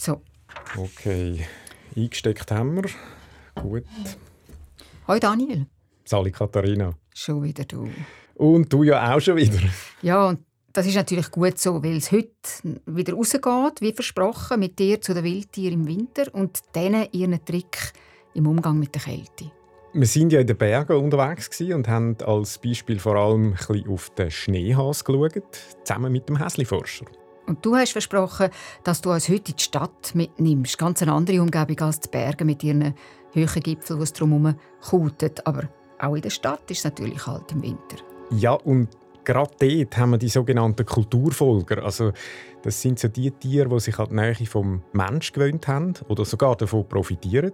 [0.00, 0.20] So.
[0.76, 1.44] Okay,
[1.96, 2.88] eingesteckt haben wir.
[3.60, 3.84] Gut.
[5.08, 5.66] Hoi Daniel.
[6.04, 6.92] Sali Katharina.
[7.12, 7.88] Schon wieder du.
[8.34, 9.58] Und du ja auch schon wieder.
[10.02, 12.30] Ja, und das ist natürlich gut so, weil es heute
[12.86, 17.92] wieder rausgeht, wie versprochen, mit dir zu den Wildtieren im Winter und denen ihren Trick
[18.34, 19.50] im Umgang mit der Kälte.
[19.94, 24.10] Wir sind ja in den Bergen unterwegs und haben als Beispiel vor allem ein auf
[24.10, 27.06] den Schneehas geschaut, zusammen mit dem Häsli-Forscher.
[27.48, 28.50] Und du hast versprochen,
[28.84, 30.76] dass du uns heute in die Stadt mitnimmst.
[30.76, 32.94] Ganz eine andere Umgebung als die Berge mit ihren
[33.34, 35.46] hohen Gipfeln, die es drumherum kautet.
[35.46, 37.96] Aber auch in der Stadt ist es natürlich kalt im Winter.
[38.30, 38.88] Ja, und
[39.24, 41.82] gerade dort haben wir die sogenannten Kulturfolger.
[41.82, 42.12] Also,
[42.62, 46.26] das sind so die Tiere, die sich an die Nähe vom Mensch gewöhnt haben oder
[46.26, 47.52] sogar davon profitieren.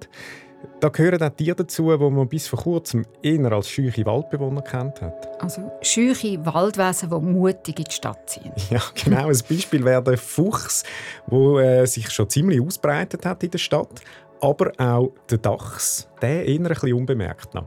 [0.80, 5.00] Da gehören auch Tiere dazu, die man bis vor kurzem eher als scheuche Waldbewohner kennt
[5.00, 5.42] hat.
[5.42, 8.52] Also scheuche Waldwesen, die mutig in die Stadt ziehen.
[8.70, 9.28] Ja, genau.
[9.28, 10.84] Ein Beispiel wäre der Fuchs,
[11.30, 14.00] der äh, sich schon ziemlich ausbreitet hat in der Stadt.
[14.40, 17.66] Aber auch der Dachs, der eher ein bisschen unbemerkt noch.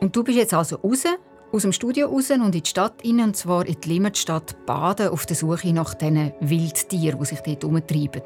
[0.00, 1.04] Und du bist jetzt also raus,
[1.52, 5.08] aus dem Studio raus und in die Stadt rein, und zwar in die Limmatstadt Baden,
[5.08, 8.22] auf der Suche nach diesen Wildtieren, die sich dort herumtreiben.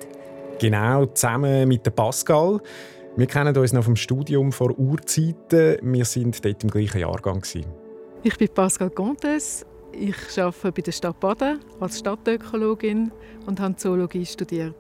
[0.59, 2.61] Genau, zusammen mit Pascal.
[3.19, 5.79] Wir kennen uns noch vom Studium vor Urzeiten.
[5.83, 7.43] Wir sind dort im gleichen Jahrgang.
[8.23, 9.67] Ich bin Pascal Contes.
[9.91, 13.11] Ich arbeite bei der Stadt Baden als Stadtökologin
[13.45, 14.77] und habe Zoologie studiert.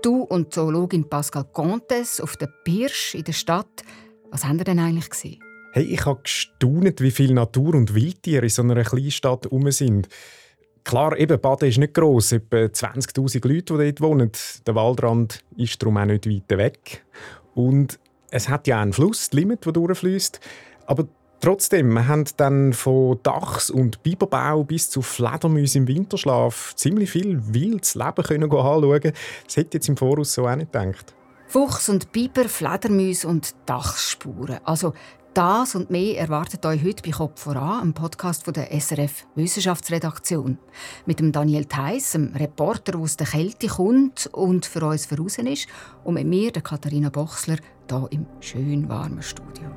[0.00, 3.82] Du und Zoologin Pascal Contes auf der Pirsch in der Stadt.
[4.30, 5.38] Was haben ihr denn eigentlich gesehen?
[5.74, 9.70] Hey, ich habe gestaunt, wie viele Natur- und Wildtiere in so einer kleinen Stadt herum
[9.72, 10.08] sind.
[10.84, 14.32] Klar, eben, Baden ist nicht gross, etwa 20'000 Leute, die dort wohnen.
[14.66, 17.04] Der Waldrand ist darum auch nicht weit weg.
[17.54, 17.98] Und
[18.30, 20.40] es hat ja einen Fluss, die Limit, der durchfließt.
[20.86, 21.06] Aber
[21.40, 27.54] trotzdem, wir haben dann von Dachs und Biberbau bis zu Fledermäusen im Winterschlaf ziemlich viel
[27.54, 29.12] wildes Leben können anschauen.
[29.44, 31.14] Das hätte ich jetzt im Voraus so auch nicht gedacht.
[31.48, 34.60] Fuchs und Biber, Fledermäuse und Dachsspuren.
[34.64, 34.94] Also
[35.34, 40.58] das und mehr erwartet euch heute bei Kopf voran, einem Podcast von der SRF Wissenschaftsredaktion.
[41.06, 45.38] Mit dem Daniel Theiss, einem Reporter, der aus der Kälte kommt und für uns voraus
[45.38, 45.68] ist,
[46.04, 47.56] und mit mir, der Katharina Bochsler,
[47.88, 49.70] hier im schön warmen Studio.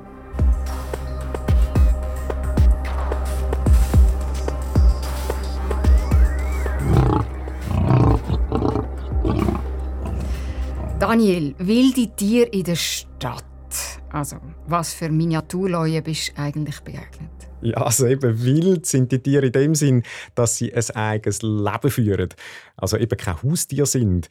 [11.00, 13.55] Daniel, wilde Tiere in der Stadt.
[14.12, 14.38] Also,
[14.68, 17.32] was für Miniaturleute bist du eigentlich begegnet?
[17.62, 20.04] Ja, also eben wild sind die Tiere in dem Sinn,
[20.36, 22.30] dass sie ein eigenes Leben führen.
[22.78, 24.30] Also eben kein Haustier sind.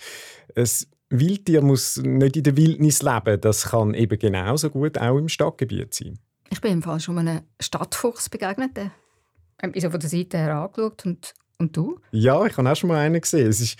[0.55, 0.69] Ein
[1.10, 3.41] Wildtier muss nicht in der Wildnis leben.
[3.41, 6.19] Das kann eben genauso gut auch im Stadtgebiet sein.
[6.50, 8.78] Ich bin im Fall schon einem Stadtfuchs begegnet.
[9.62, 11.05] Mich so von der Seite her angeschaut.
[11.06, 11.99] Und, und du?
[12.12, 13.49] Ja, ich habe auch schon mal einen gesehen.
[13.49, 13.78] Es ist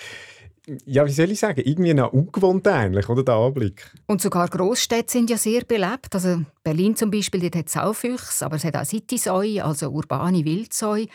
[0.87, 3.91] ja, wie soll ich sagen, irgendwie noch ungewohnt eigentlich, oder, der Anblick.
[4.07, 6.15] Und sogar Großstädte sind ja sehr belebt.
[6.15, 11.07] Also Berlin zum Beispiel, dort hat Saufüchse, aber es hat auch Citysäue, also urbane Wildsäue.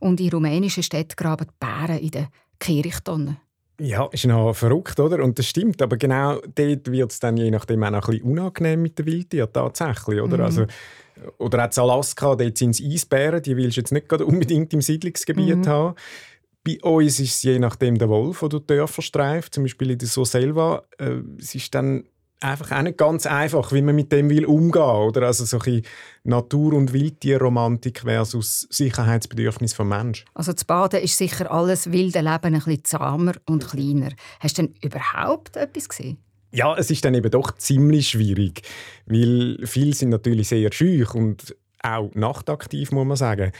[0.00, 2.28] Und in rumänischen Städten graben die Bären in den
[2.58, 3.36] Kirchtonnen.
[3.80, 5.22] Ja, ist noch verrückt, oder?
[5.22, 8.30] Und das stimmt, aber genau dort wird es dann je nachdem auch noch ein bisschen
[8.30, 10.38] unangenehm mit den Wildtieren, tatsächlich, oder?
[10.38, 10.44] Mhm.
[10.44, 10.66] Also,
[11.38, 14.80] oder auch in Alaska, dort sind es Eisbären, die willst du jetzt nicht unbedingt im
[14.80, 15.66] Siedlungsgebiet mhm.
[15.66, 15.94] haben.
[16.64, 19.98] Bei uns ist es je nachdem der Wolf, der durch Dörfer streift, zum Beispiel in
[19.98, 20.82] der Soselva.
[20.98, 22.04] Äh, es ist dann
[22.40, 25.82] einfach auch nicht ganz einfach, wie man mit dem will umgehen oder also so ein
[26.24, 30.24] Natur- und Wildtierromantik versus Sicherheitsbedürfnis vom Mensch.
[30.34, 34.10] Also zu Baden ist sicher alles wilde Leben ein bisschen zahmer und kleiner.
[34.40, 36.18] Hast du denn überhaupt etwas gesehen?
[36.52, 38.62] Ja, es ist dann eben doch ziemlich schwierig,
[39.06, 43.52] weil viele sind natürlich sehr schüch und auch nachtaktiv, muss man sagen.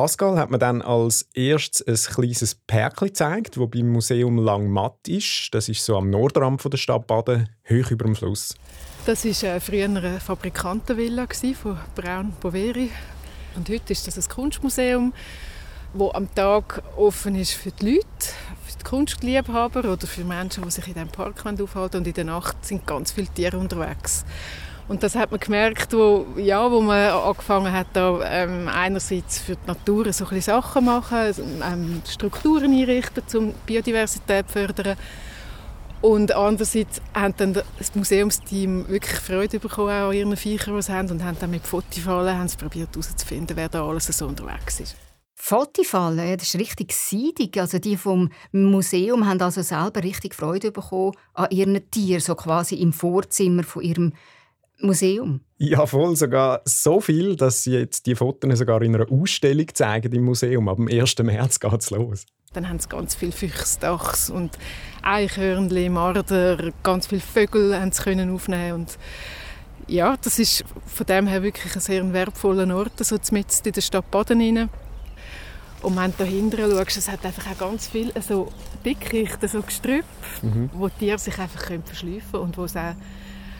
[0.00, 5.48] Pascal hat mir dann als erstes ein kleines Perkli gezeigt, das beim Museum Langmatt ist.
[5.50, 8.54] Das ist so am Nordrand der Stadt Baden, hoch über dem Fluss.
[9.06, 11.26] Das war äh, früher eine Fabrikantenvilla
[11.60, 12.92] von Braun Boveri.
[13.56, 15.12] Und heute ist das ein Kunstmuseum,
[15.94, 18.06] das am Tag offen ist für die Leute,
[18.66, 21.96] für die Kunstliebhaber oder für Menschen, die sich in diesem Park aufhalten.
[21.96, 24.24] Und in der Nacht sind ganz viele Tiere unterwegs.
[24.88, 29.54] Und das hat man gemerkt, wo, ja, wo man angefangen hat, da, ähm, einerseits für
[29.54, 34.96] die Natur so ein Sachen machen, ähm, Strukturen einrichten, um Biodiversität zu fördern.
[36.00, 41.10] Und andererseits haben dann das Museumsteam wirklich Freude bekommen an ihren Viechern, die sie haben,
[41.10, 44.96] und haben dann mit Fotifallen haben probiert herauszufinden, wer da alles so unterwegs ist.
[45.34, 47.60] Fotifallen, ja, das ist richtig seidig.
[47.60, 52.76] Also die vom Museum haben also selber richtig Freude bekommen an ihren Tieren, so quasi
[52.76, 54.12] im Vorzimmer von ihrem
[54.80, 55.40] Museum?
[55.58, 56.14] Ja, voll.
[56.16, 60.68] Sogar so viel, dass sie jetzt die Fotos sogar in einer Ausstellung zeigen im Museum.
[60.68, 61.18] Ab dem 1.
[61.18, 62.26] März geht es los.
[62.52, 64.56] Dann haben sie ganz viele Füchsdachs und
[65.02, 68.98] Eichhörnchen, Marder, ganz viele Vögel haben sie können aufnehmen und
[69.86, 73.80] ja, das ist von dem her wirklich ein sehr wertvoller Ort, so mitten in der
[73.80, 74.68] Stadt Baden rein.
[75.82, 78.52] Und wenn du dahinter schaust, es hat einfach auch ganz viel so
[78.84, 80.04] Dickichten, so Gestrüpp,
[80.42, 80.70] mhm.
[80.72, 82.94] wo die Tiere sich einfach verschleifen können und wo sie auch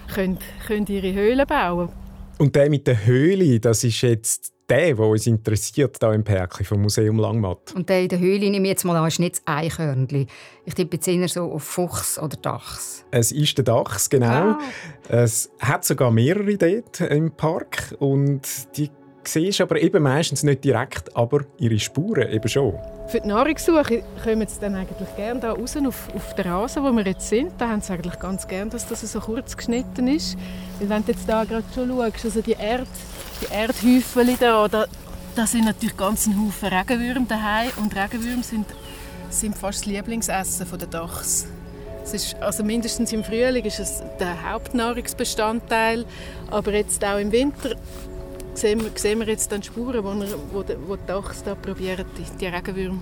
[0.08, 1.88] können, können ihre Höhlen bauen
[2.38, 6.64] Und der mit der Höhle, das ist jetzt der, der uns interessiert, hier im Perkli
[6.64, 7.74] vom Museum Langmatt.
[7.74, 10.26] Und der in der Höhle, nehme ich jetzt mal an, ist nicht das Eichhörnchen.
[10.66, 13.04] Ich tippe jetzt eher so auf Fuchs oder Dachs.
[13.10, 14.26] Es ist der Dachs, genau.
[14.26, 14.58] Ah.
[15.08, 18.42] Es hat sogar mehrere dort im Park und
[18.76, 18.90] die
[19.32, 22.74] siehst aber eben meistens nicht direkt, aber ihre Spuren eben schon.
[23.08, 26.92] Für die Nahrungssuche kommen sie dann eigentlich gerne da raus auf, auf den Rasen, wo
[26.92, 27.52] wir jetzt sind.
[27.58, 30.36] Da haben sie eigentlich ganz gerne, dass das so kurz geschnitten ist.
[30.78, 32.88] Weil wenn du jetzt da gerade schon schaust, also die, Erd,
[33.40, 34.86] die Erdhäufchen da, da,
[35.34, 38.66] da sind natürlich ganz ein Haufen Regenwürmer daheim und Regenwürmer sind,
[39.30, 41.46] sind fast das Lieblingsessen der Dachs.
[42.12, 46.06] Ist, also mindestens im Frühling ist es der Hauptnahrungsbestandteil,
[46.50, 47.76] aber jetzt auch im Winter
[48.58, 52.04] sehen wir, sehen wir jetzt dann Spuren, wo, er, wo, wo die Dachs da probieren,
[52.16, 53.00] die, die Regenwürmer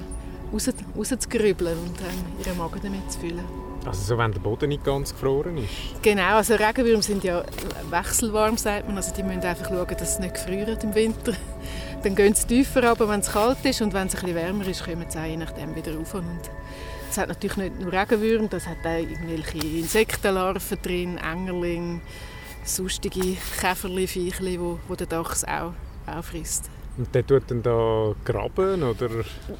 [0.53, 3.44] raus, rauszugrübeln und ähm, ihren Magen damit zu füllen.
[3.85, 6.03] Also so, wenn der Boden nicht ganz gefroren ist?
[6.03, 7.44] Genau, also Regenwürmer sind ja
[7.88, 8.97] wechselwarm, sagt man.
[8.97, 11.32] Also die müssen einfach schauen, dass sie nicht gefrieren im Winter.
[12.03, 14.67] Dann gehen sie tiefer runter, wenn es kalt ist und wenn es ein bisschen wärmer
[14.67, 16.14] ist, kommen sie je nachdem wieder rauf.
[16.14, 16.41] Und
[17.11, 22.00] es hat natürlich nicht nur Regenwürmer, das hat auch irgendwelche Insektenlarven drin, Engerlinge,
[22.67, 25.73] sonstige Käferli, Viechli, wo, wo der Dachs auch,
[26.07, 26.71] auch frisst.
[26.99, 29.11] Und der tut dann da graben, oder?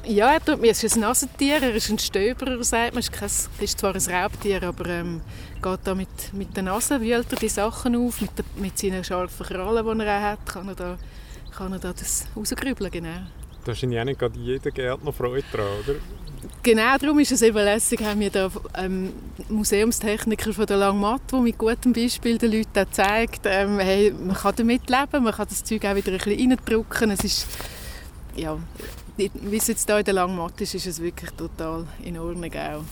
[0.03, 2.99] Ja, er tut, es ist ein Nasentier, er ist ein Stöberer, sagt man.
[2.99, 5.21] Ist, ist zwar ein Raubtier, aber ähm,
[5.61, 9.03] geht da mit, mit der Nase, wühlt er die Sachen auf, mit, der, mit seinen
[9.03, 10.97] scharfen Krallen, die er auch hat, kann er da,
[11.55, 13.27] kann er da das rausgrübeln, genau.
[13.65, 15.95] Da ist ja nicht gerade jeder Gärtner Freude dran, oder?
[16.63, 19.13] Genau darum ist es eben lässig, haben wir da ähm,
[19.49, 24.35] Museumstechniker von der Langmatt, der mit gutem Beispiel den Leuten auch zeigt, ähm, hey, man
[24.35, 27.11] kann damit leben, man kann das Zeug auch wieder ein bisschen reindrücken.
[27.11, 27.47] Es ist,
[28.35, 28.57] ja,
[29.15, 32.83] wie es jetzt hier in der Langmatt ist, ist es wirklich total in Ordnung auch.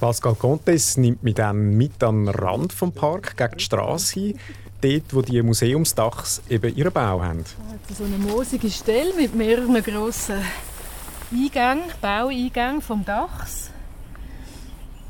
[0.00, 4.38] Pascal Contes nimmt mich dann mit den Rand vom Park gegen die Straße hin
[4.80, 7.44] dort, wo die Museumsdachs eben ihren Bau haben.
[7.96, 10.42] So eine moosige Stelle mit mehreren grossen
[11.32, 13.70] Eingängen, Baueingängen vom Dachs.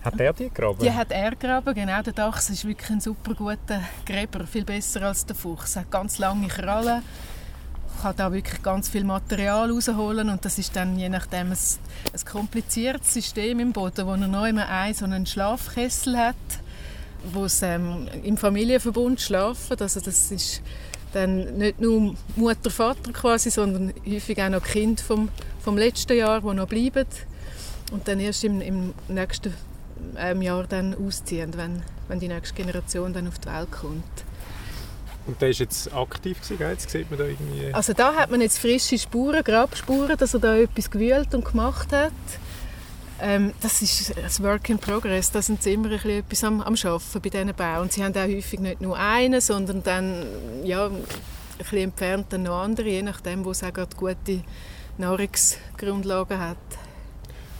[0.04, 0.78] Hat er die gegraben?
[0.80, 2.02] Die hat er gegraben, genau.
[2.02, 5.76] Der Dachs ist wirklich ein super guter Gräber, viel besser als der Fuchs.
[5.76, 7.02] Er hat ganz lange Krallen,
[8.02, 11.58] kann da wirklich ganz viel Material rausholen und das ist dann je nachdem ein,
[12.12, 16.36] ein kompliziertes System im Boden, wo er noch immer einen, so einen Schlafkessel hat
[17.32, 19.76] wo sie ähm, im Familienverbund schlafen.
[19.78, 20.62] Also das ist
[21.12, 25.28] dann nicht nur Mutter, Vater quasi, sondern häufig auch noch Kind vom,
[25.62, 27.06] vom letzten Jahr, die noch bleiben
[27.90, 29.52] und dann erst im, im nächsten
[30.16, 34.04] ähm, Jahr dann ausziehen, wenn, wenn die nächste Generation dann auf die Welt kommt.
[35.26, 37.72] Und der ist jetzt aktiv gewesen, jetzt sieht man da irgendwie...
[37.72, 41.92] Also da hat man jetzt frische Spuren, Grabspuren, dass er da etwas gewühlt und gemacht
[41.92, 42.12] hat.
[43.20, 45.30] Ähm, das ist ein Work in Progress.
[45.30, 47.82] Da sind sie immer ein bisschen etwas am, am Arbeiten bei diesen Bauen.
[47.82, 50.24] Und sie haben auch häufig nicht nur einen, sondern dann
[50.64, 51.04] ja, ein
[51.58, 54.42] bisschen entfernt noch andere, je nachdem, wo es auch gerade gute
[54.98, 56.56] Nahrungsgrundlagen hat.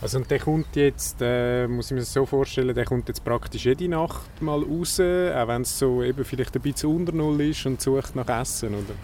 [0.01, 3.23] Also und der kommt jetzt, äh, muss ich mir das so vorstellen, der kommt jetzt
[3.23, 7.39] praktisch jede Nacht mal raus, auch wenn es so eben vielleicht ein bisschen unter Null
[7.41, 8.95] ist und sucht nach Essen, oder?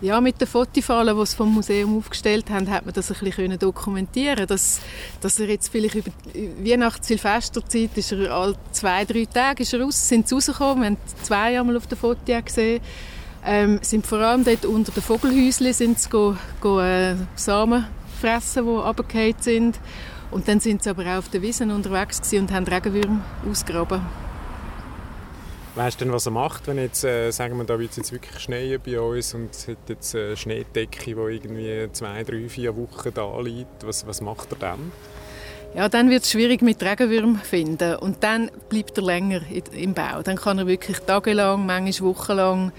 [0.00, 3.58] Ja, mit den Fotofallen, die sie vom Museum aufgestellt haben, hat man das ein bisschen
[3.58, 4.80] dokumentieren dass,
[5.20, 6.12] dass er jetzt vielleicht über
[6.62, 10.86] Weihnachts- Silvesterzeit ist er alle zwei, drei Tage ist er raus, sind sie rausgekommen, wir
[10.90, 12.80] haben zwei einmal auf der Foto gesehen,
[13.44, 17.86] ähm, sind vor allem dort unter den Vogelhäuschen sind sie go, go, äh, Samen
[18.20, 19.80] fressen, die runtergefallen sind.
[20.30, 24.27] Und dann sind sie aber auch auf den Wiesen unterwegs und haben Regenwürmer ausgegraben.
[25.78, 28.36] Weißt du denn, was er macht, wenn jetzt, äh, sagen wir, da wird jetzt wirklich
[28.40, 33.14] Schnee bei uns und es hat jetzt eine Schneedecke, die irgendwie zwei, drei, vier Wochen
[33.14, 33.86] da liegt.
[33.86, 34.90] Was, was macht er dann?
[35.76, 40.20] Ja, dann wird es schwierig mit Regenwürmern finden und dann bleibt er länger im Bau.
[40.24, 42.72] Dann kann er wirklich tagelang, manchmal wochenlang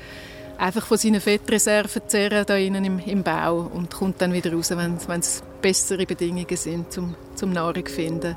[0.57, 4.71] einfach von seinen Fettreserven zehren da innen im, im Bau und kommt dann wieder raus,
[4.75, 8.35] wenn es bessere Bedingungen sind zum, zum Nahrung finden.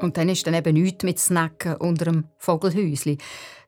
[0.00, 3.18] Und dann ist dann eben nichts mit Snacken unter dem Vogelhäuschen.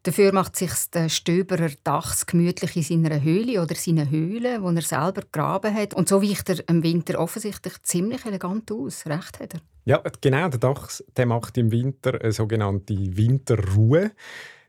[0.03, 4.83] Dafür macht sich der Stöberer Dachs gemütlich in seiner Höhle oder seinen Höhlen, wo er
[4.83, 5.93] selber gegraben hat.
[5.93, 9.05] Und so weicht er im Winter offensichtlich ziemlich elegant aus.
[9.07, 9.61] Recht hat er.
[9.85, 10.49] Ja, genau.
[10.49, 14.13] Der Dachs der macht im Winter eine sogenannte Winterruhe.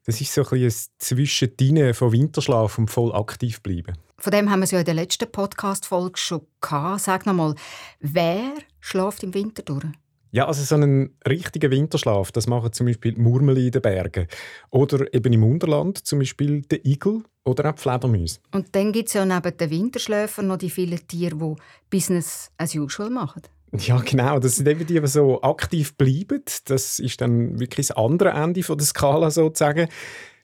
[0.05, 3.95] Das ist so ein, ein Zwischendrin von Winterschlaf und voll aktiv bleiben.
[4.17, 7.01] Von dem haben wir es ja in der letzten Podcast-Folge schon gehabt.
[7.01, 7.55] Sag nochmal,
[7.99, 9.85] wer schläft im Winter durch?
[10.31, 14.27] Ja, also so einen richtigen Winterschlaf, das machen zum Beispiel die Murmeli in den Bergen.
[14.69, 18.39] Oder eben im Unterland zum Beispiel der Igel oder auch die Fledermäuse.
[18.53, 21.55] Und dann gibt es ja neben den Winterschläfern noch die vielen Tiere, die
[21.89, 23.41] Business as usual machen.
[23.77, 24.39] Ja, genau.
[24.39, 26.43] Das sind eben die, die so aktiv bleiben.
[26.65, 29.87] Das ist dann wirklich das andere Ende der Skala sozusagen.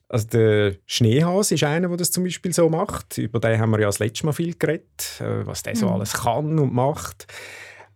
[0.09, 3.17] Also der Schneehase ist einer, der das zum Beispiel so macht.
[3.17, 5.93] Über den haben wir ja das letzte Mal viel geredet, äh, was der so mhm.
[5.93, 7.27] alles kann und macht.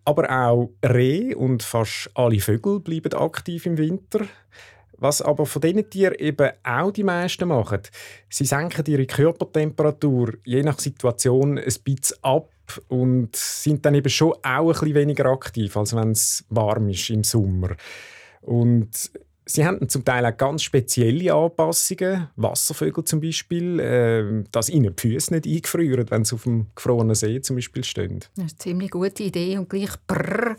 [0.05, 4.25] Aber auch Reh und fast alle Vögel bleiben aktiv im Winter.
[4.97, 7.81] Was aber von diesen Tieren eben auch die meisten machen,
[8.29, 12.49] sie senken ihre Körpertemperatur je nach Situation ein bisschen ab
[12.87, 17.09] und sind dann eben schon auch ein bisschen weniger aktiv, als wenn es warm ist
[17.09, 17.75] im Sommer.
[18.41, 19.11] Und
[19.51, 25.01] Sie haben zum Teil auch ganz spezielle Anpassungen, Wasservögel zum Beispiel, äh, dass ihnen die
[25.01, 28.19] Füße nicht eingefrieren, wenn sie auf dem gefrorenen See zum Beispiel stehen.
[28.19, 30.55] Das ist eine ziemlich gute Idee und gleich brrr.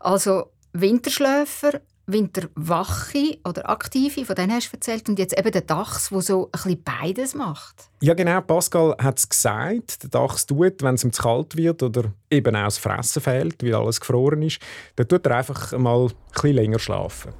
[0.00, 6.08] Also Winterschläfer, Winterwache oder Aktive, von denen hast du erzählt, und jetzt eben der Dachs,
[6.08, 7.90] der so ein bisschen beides macht.
[8.00, 11.82] Ja genau, Pascal hat es gesagt, der Dachs tut, wenn es ihm zu kalt wird
[11.82, 14.58] oder eben auch das Fressen fehlt, weil alles gefroren ist,
[14.96, 17.32] dann tut er einfach mal ein bisschen länger schlafen.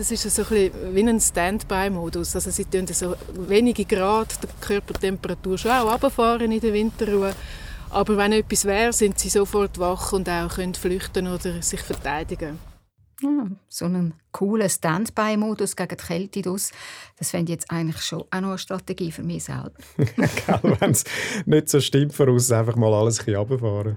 [0.00, 2.34] Das ist so ein wie ein Standby-Modus.
[2.34, 7.34] Also sie tun so wenige Grad die Körpertemperatur schon auch runterfahren in der Winterruhe.
[7.90, 12.58] Aber wenn etwas wäre, sind sie sofort wach und auch können flüchten oder sich verteidigen.
[13.20, 16.72] Ja, so einen coolen Standby-Modus gegen die Kälte das
[17.20, 19.72] fände ich jetzt eigentlich schon auch noch eine Strategie für mich selber.
[20.80, 21.04] Wenn es
[21.44, 23.96] nicht so stimmt, voraus einfach mal alles ein bisschen runterfahren.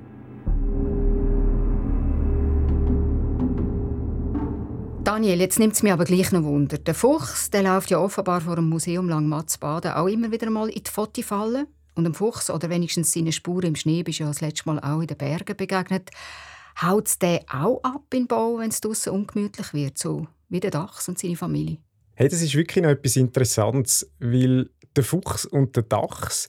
[5.03, 6.77] Daniel, jetzt nimmt es mich aber gleich noch Wunder.
[6.77, 10.81] Der Fuchs der läuft ja offenbar vor dem Museum Langmatz-Baden auch immer wieder mal in
[10.81, 11.67] die Fotofalle.
[11.93, 15.01] Und dem Fuchs, oder wenigstens seine Spuren im Schnee, bist ja das letzte Mal auch
[15.01, 16.09] in den Bergen begegnet.
[16.81, 20.61] Haut es den auch ab in den Bau, wenn es draußen ungemütlich wird, so wie
[20.61, 21.79] der Dachs und seine Familie?
[22.15, 26.47] Hey, das ist wirklich noch etwas Interessantes, weil der Fuchs und der Dachs,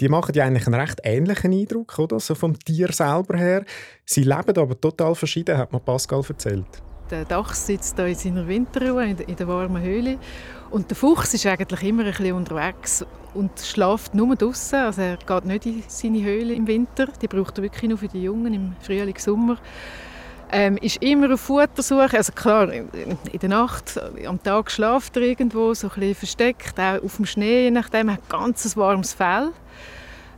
[0.00, 2.18] die machen ja eigentlich einen recht ähnlichen Eindruck, oder?
[2.18, 3.64] So vom Tier selber her.
[4.04, 6.82] Sie leben aber total verschieden, hat mir Pascal erzählt.
[7.10, 10.18] Der Dachs sitzt hier in seiner Winterruhe in der warmen Höhle
[10.70, 14.78] und der Fuchs ist eigentlich immer ein bisschen unterwegs und schläft nur draußen.
[14.78, 17.06] Also er geht nicht in seine Höhle im Winter.
[17.20, 19.58] Die braucht er wirklich nur für die Jungen im Frühling, Sommer.
[20.50, 22.16] Ähm, ist immer auf Futtersuche.
[22.16, 22.88] Also klar, in
[23.40, 27.64] der Nacht, am Tag schläft er irgendwo, so ein bisschen versteckt, auch auf dem Schnee,
[27.64, 28.08] je nachdem.
[28.08, 29.50] Er hat ganz warmes Fell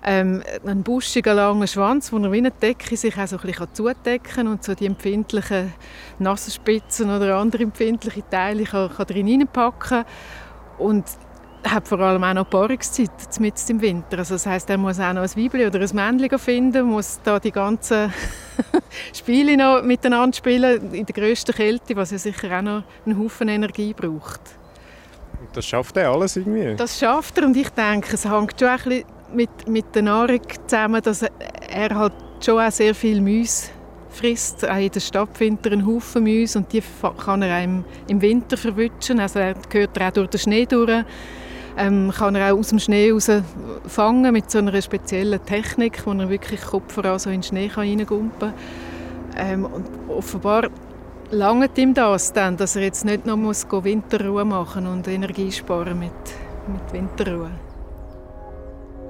[0.04, 3.74] ähm, einen buschigen, langen Schwanz, wo er wie eine Decke sich auch so ein bisschen
[3.74, 5.72] zudecken kann und so die empfindlichen
[6.18, 10.04] Nasenspitzen oder andere empfindliche Teile kann, kann drin reinpacken
[10.78, 11.04] und
[11.64, 13.10] hat vor allem auch noch Paarungszeit
[13.40, 14.18] mitten im Winter.
[14.18, 17.40] Also das heißt, er muss auch noch ein Weibchen oder ein Männchen finden, muss da
[17.40, 18.12] die ganzen
[19.12, 23.48] Spiele noch miteinander spielen in der grössten Kälte, was ja sicher auch noch einen Haufen
[23.48, 24.40] Energie braucht.
[25.52, 26.74] Das schafft er alles irgendwie?
[26.76, 30.40] Das schafft er und ich denke, es hängt schon ein bisschen mit, mit der Nahrung
[30.66, 32.12] zusammen, dass er halt
[32.44, 33.70] schon auch sehr viel Müs
[34.10, 34.68] frisst.
[34.68, 36.82] Auch in der Stadt findet er einen Haufen Müs und die
[37.24, 39.20] kann er einem im Winter verwutschen.
[39.20, 41.04] Also er gehört auch durch den Schnee durch.
[41.78, 43.30] Ähm, kann er auch aus dem Schnee raus
[43.86, 47.70] fangen mit so einer speziellen Technik, wo er wirklich Kopf voran so in den Schnee
[47.74, 48.54] reingumpen kann.
[49.36, 50.70] Ähm, und offenbar
[51.30, 55.98] langt ihm das dann, dass er jetzt nicht noch muss Winterruhe machen und Energie sparen
[55.98, 56.12] mit,
[56.66, 57.65] mit Winterruhe.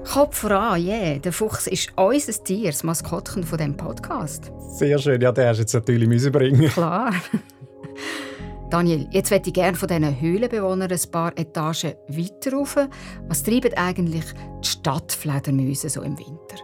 [0.07, 1.19] Kopf voran, yeah.
[1.19, 4.51] Der Fuchs ist unser Tier, das Maskottchen von diesem Podcast.
[4.69, 6.69] Sehr schön, ja, den hast du jetzt natürlich müssen bringen.
[6.69, 7.13] Klar.
[8.69, 12.77] Daniel, jetzt möchte ich gerne von diesen Höhlenbewohnern ein paar Etagen weiter rauf.
[13.27, 14.25] Was treiben eigentlich
[14.63, 16.55] die Stadtfledermäuse so im Winter?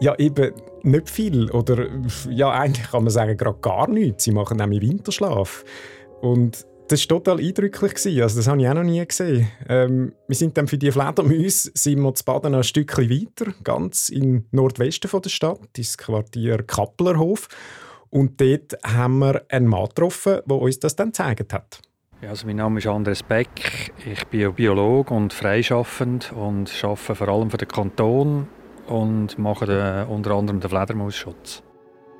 [0.00, 1.50] Ja, eben nicht viel.
[1.50, 1.86] Oder
[2.28, 4.24] ja, eigentlich kann man sagen, gerade gar nichts.
[4.24, 5.64] Sie machen nämlich Winterschlaf.
[6.20, 8.22] Und das war total eindrücklich.
[8.22, 9.48] Also das habe ich auch noch nie gesehen.
[9.68, 14.08] Ähm, wir sind dann für die Fledermäuse sind wir zu Baden ein Stückchen weiter, ganz
[14.08, 17.48] im Nordwesten der Stadt, das Quartier Kapplerhof.
[18.10, 21.80] Und dort haben wir einen Mann getroffen, der uns das dann gezeigt hat.
[22.20, 23.92] Ja, also mein Name ist Andres Beck.
[24.06, 28.48] Ich bin Biologe und freischaffend und arbeite vor allem für den Kanton
[28.86, 31.62] und mache den, unter anderem den Fledermausschutz.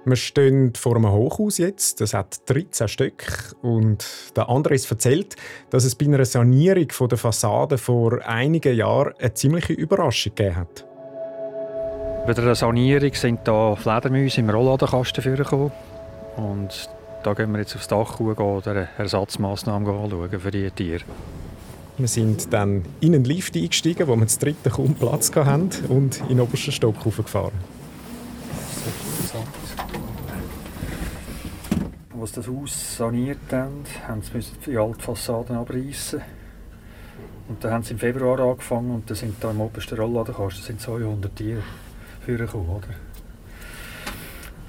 [0.04, 4.04] Wir stehen vor einem Hochhaus jetzt, das hat 13 Stück und
[4.35, 5.37] der Andres erzählt,
[5.71, 10.87] dass es bei einer Sanierung der Fassade vor einigen Jahren eine ziemliche Überraschung gegeben hat.
[12.26, 15.71] Bei der Sanierung sind da Fledermäuse im Rollladenkasten vorgekommen
[16.37, 16.90] und
[17.23, 21.04] da gehen wir jetzt aufs Dach schauen oder Ersatzmaßnahmen anschauen für die Tiere.
[21.97, 26.21] Wir sind dann in einen Lift eingestiegen, wo wir das dritte kaum Platz hatten und
[26.23, 27.52] in den obersten Stock hochgefahren.
[32.23, 36.21] Als das Haus saniert haben, haben sie die alten Fassaden abreißen.
[37.49, 40.81] Und dann haben sie im Februar angefangen und dann sind da im obersten Rollladenkasten sind
[40.81, 41.64] 200 Tiere
[42.25, 42.87] vorgekommen, oder?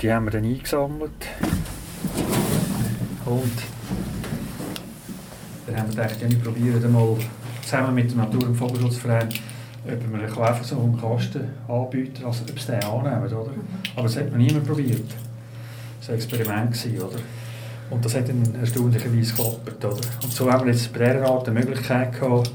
[0.01, 1.11] Die haben wir dann eingesammelt.
[3.23, 3.53] Und
[5.67, 7.17] dann haben wir gedacht, ja, wir probieren mal
[7.61, 9.29] zusammen mit dem Natur- und Vogelschutzverein,
[9.85, 13.51] ob wir einfach so einen Kasten anbieten, also ob sie den annehmen, oder?
[13.95, 15.05] Aber das hat noch niemand probiert.
[15.99, 17.19] Das war ein Experiment, oder?
[17.89, 19.95] Und das hat dann erstaunlicherweise geklappt, oder?
[20.23, 22.51] Und so haben wir jetzt bei dieser Art die Möglichkeit gehabt,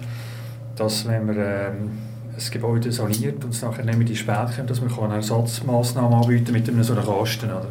[0.76, 1.90] dass wenn man ähm,
[2.32, 6.16] ein Gebäude saniert und es nachher nicht mehr die Spät kommt, dass man eine Ersatzmaßnahme
[6.16, 7.68] anbieten mit einem so einem Kasten, oder?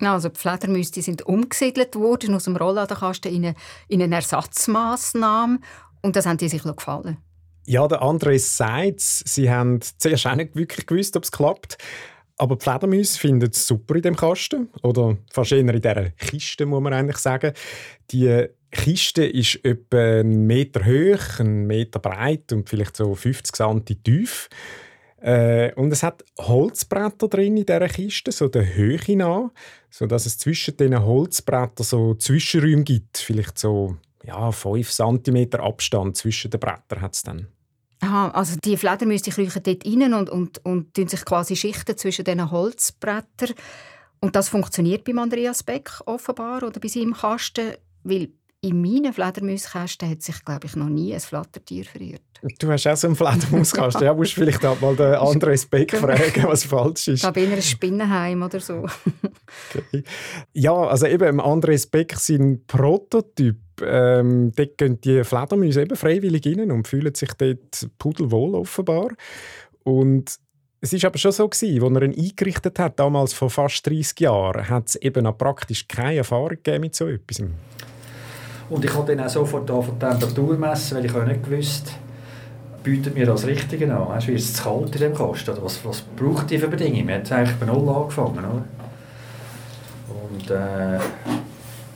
[0.00, 3.54] Also die Fledermäuse sind umgesiedelt worden aus dem Rollladenkasten in eine,
[3.88, 5.60] in eine Ersatzmaßnahme
[6.00, 7.18] und das haben die sich gefallen.
[7.64, 11.78] Ja, der André sagt sie haben zuerst auch nicht wirklich gewusst, ob es klappt.
[12.42, 14.68] Aber die Fledermäuse finden es super in dem Kasten.
[14.82, 17.52] Oder fast eher in dieser Kiste, muss man eigentlich sagen.
[18.10, 24.02] Die Kiste ist etwa einen Meter hoch, einen Meter breit und vielleicht so 50 cm
[24.02, 24.48] tief.
[25.20, 29.50] Äh, und es hat Holzbretter drin in dieser Kiste, so der Höhe nach,
[29.88, 33.18] sodass es zwischen diesen Holzbrettern so Zwischenräume gibt.
[33.18, 37.46] Vielleicht so ja, 5 cm Abstand zwischen den Brettern hat es dann.
[38.02, 42.24] Aha, also die Fledermäuse kriechen dort rein und, und, und tun sich quasi schichten zwischen
[42.24, 43.54] diesen Holzbrettern.
[44.18, 48.30] Und das funktioniert beim Andreas Beck offenbar oder bei seinem Kasten, weil
[48.60, 52.22] in meinen Fledermauskästen hat sich, glaube ich, noch nie ein Flattertier verirrt.
[52.58, 54.02] Du hast auch so einen Fledermauskasten.
[54.04, 57.22] ja, musst vielleicht auch mal den Andres Beck fragen, was falsch ist.
[57.22, 58.86] Da bin ich ein Spinnenheim oder so.
[59.74, 60.02] okay.
[60.52, 66.70] Ja, also eben Andres Beck, sein Prototyp, ähm, dort gehen die Fledermäuse eben freiwillig rein
[66.70, 69.08] und fühlen sich dort pudelwohl offenbar.
[69.84, 70.36] Und
[70.80, 74.20] es ist aber schon so gewesen, als er ihn eingerichtet hat, damals vor fast 30
[74.20, 77.42] Jahren, hat es eben auch praktisch keine Erfahrung mit so etwas.
[78.68, 81.94] Und ich habe dann auch sofort von Temperatur messen, weil ich auch nicht gewusst
[82.82, 84.08] bietet mir das Richtige an.
[84.08, 85.56] Weißt, wie ist es zu kalt in dem Kasten?
[85.60, 87.06] Was, was braucht die für Bedingungen?
[87.06, 88.38] Wir haben eigentlich bei Null angefangen.
[88.38, 88.64] Oder?
[90.08, 90.98] Und äh,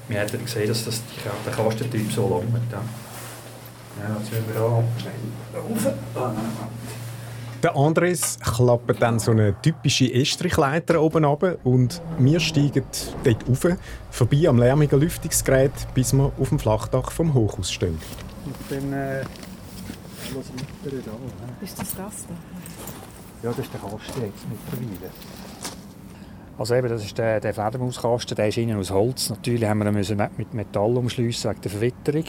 [0.08, 1.02] wir haben gesehen, dass das
[1.44, 2.62] der Kastentyp so lang wird.
[2.70, 2.82] Ja.
[4.02, 4.84] Ja, jetzt müssen wir da rauf.
[7.62, 12.84] Der Andres klappt dann so eine typische Estrichleiter oben ab und wir steigen
[13.24, 13.76] dort rauf,
[14.10, 17.98] vorbei am lärmigen Lüftungsgerät, bis wir auf dem Flachdach vom Hochhaus stehen.
[18.44, 19.24] Und dann äh,
[20.34, 21.64] was weiter da.
[21.64, 22.34] Ist das das da?
[23.42, 25.10] Ja, das ist der Kasten jetzt mittlerweile.
[26.58, 29.30] Also eben, das ist der, der Fledermauskasten, der ist innen aus Holz.
[29.30, 32.24] Natürlich haben wir ihn mit Metall umschliessen wegen der Verwitterung.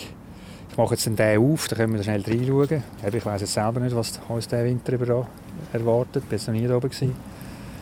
[0.69, 2.83] Ich mache jetzt den auf, dann können wir schnell reinschauen.
[3.11, 5.27] Ich weiß jetzt selber nicht, was uns diesen Winter über
[5.71, 6.23] erwartet.
[6.29, 6.91] Ich war noch nie da oben.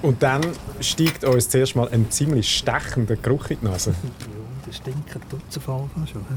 [0.02, 0.42] Und dann
[0.82, 3.92] steigt uns zuerst mal ein ziemlich stechender Geruch in die Nase.
[3.92, 4.28] ja,
[4.66, 6.22] das stinkt tut es auf jeden Fall schon.
[6.22, 6.36] He?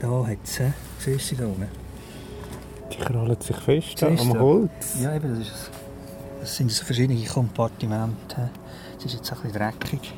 [0.00, 0.60] Da hat es,
[0.98, 1.68] siehst du da unten?
[2.92, 4.96] Die krallen sich fest am Holz.
[5.00, 5.70] Ja, eben, das, ist,
[6.40, 8.50] das sind so verschiedene Kompartimente.
[8.98, 10.14] Es ist jetzt ein bisschen dreckig.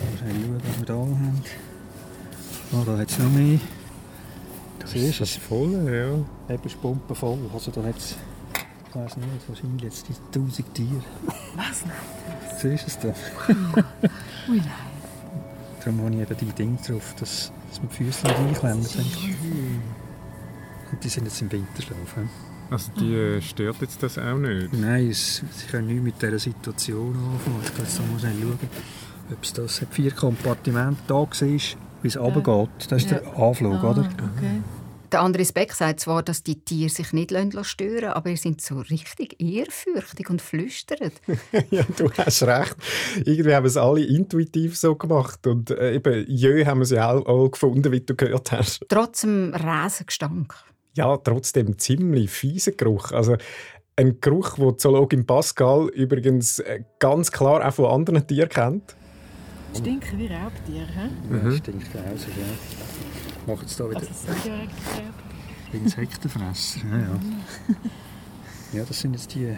[0.00, 1.44] Mal schauen, was wir hier haben.
[2.72, 3.58] Oh, da hat es noch mehr.
[4.78, 6.54] Das ist es voll, ja.
[6.54, 7.38] Eben ist Pumpe voll.
[7.52, 8.16] Also da hat es,
[8.88, 11.02] ich weiß nicht, wahrscheinlich jetzt die 1000 Tiere.
[11.54, 11.84] Was?
[12.60, 13.08] Siehst du es da?
[14.48, 14.64] Ui, nein.
[15.84, 18.86] Darum habe ich eben die Dinge drauf, dass, dass man die Füße nicht einklemmen.
[20.92, 21.96] Und die sind jetzt im Winterschlaf.
[22.70, 24.72] Also die äh, stört jetzt das auch nicht?
[24.72, 27.60] Nein, es, sie können nicht mit dieser Situation anfangen.
[27.64, 28.58] Ich kann jetzt mal schnell schauen,
[29.32, 29.92] ob es das hat.
[29.92, 31.28] Vier Kompartimente da war
[32.02, 32.20] wie es ja.
[32.20, 32.70] runtergeht.
[32.88, 33.18] Das ist ja.
[33.18, 34.00] der Anflug, ah, oder?
[34.02, 34.62] Okay.
[35.12, 38.60] Der Andres Beck sagt zwar, dass die Tiere sich nicht stören lassen, aber sie sind
[38.60, 41.10] so richtig ehrfürchtig und flüstern.
[41.70, 42.76] ja, du hast recht.
[43.16, 45.44] Irgendwie haben es alle intuitiv so gemacht.
[45.48, 48.86] Und äh, eben, jö haben wir sie auch, auch gefunden, wie du gehört hast.
[48.88, 50.54] Trotz dem Rasengestank.
[50.94, 53.12] Ja, trotzdem ziemlich fieser Geruch.
[53.12, 53.36] Also,
[53.96, 58.96] ein Geruch, den die Zoologin Pascal übrigens äh, ganz klar auch von anderen Tieren kennt.
[59.76, 61.08] Stinken wie Raubtiere, hä?
[61.28, 61.50] Mhm.
[61.50, 63.52] Ja, stinkt aus, ja.
[63.52, 64.00] Machen es da wieder.
[64.00, 67.18] Also so Insektenfresser, ja, ja.
[68.72, 69.56] ja, das sind jetzt die...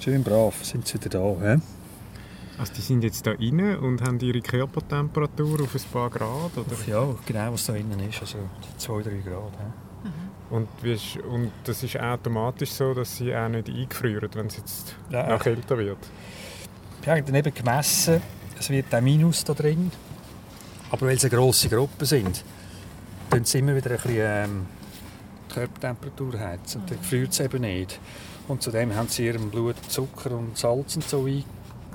[0.00, 1.60] Schön brav sind sie wieder da, hä?
[2.58, 6.66] Also die sind jetzt da rein und haben ihre Körpertemperatur auf ein paar Grad, oder?
[6.72, 8.38] Ach ja, genau was da innen ist, also
[8.78, 9.52] 2-3 Grad.
[9.58, 9.83] He?
[10.54, 10.68] Und,
[11.28, 15.42] und das ist automatisch so, dass sie auch nicht eingefrieren, wenn es jetzt ja, noch
[15.42, 15.98] kälter wird?
[17.02, 18.22] Wir haben dann eben gemessen,
[18.56, 19.90] es wird ein Minus da drin.
[20.92, 22.44] Aber weil es eine grosse Gruppe sind,
[23.30, 24.66] tun sie immer wieder ein bisschen ähm,
[25.50, 26.82] die Körpertemperatur heizen.
[26.82, 27.98] Und dann friert es eben nicht.
[28.46, 31.26] Und zudem haben sie ihrem Blut Zucker und Salz und so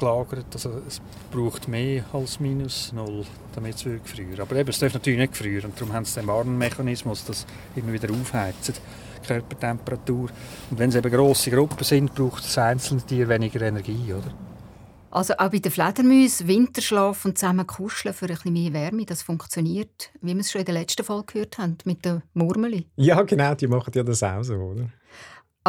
[0.01, 0.47] eingelagert.
[0.53, 4.39] Also es braucht mehr als minus null, damit es friert.
[4.39, 5.71] Aber eben, es darf natürlich nicht frieren.
[5.71, 8.75] Und darum haben sie den Warnmechanismus, das immer wieder aufheizen.
[9.25, 10.29] Körpertemperatur.
[10.71, 14.33] Und wenn es eben grosse Gruppen sind, braucht das einzelne Tier weniger Energie, oder?
[15.11, 19.23] Also auch bei den Fledermäusen Winterschlaf und zusammen kuscheln für ein bisschen mehr Wärme, das
[19.23, 22.85] funktioniert, wie wir es schon in der letzten Folge gehört haben, mit den Murmeli.
[22.95, 24.89] Ja, genau, die machen ja das auch so, oder?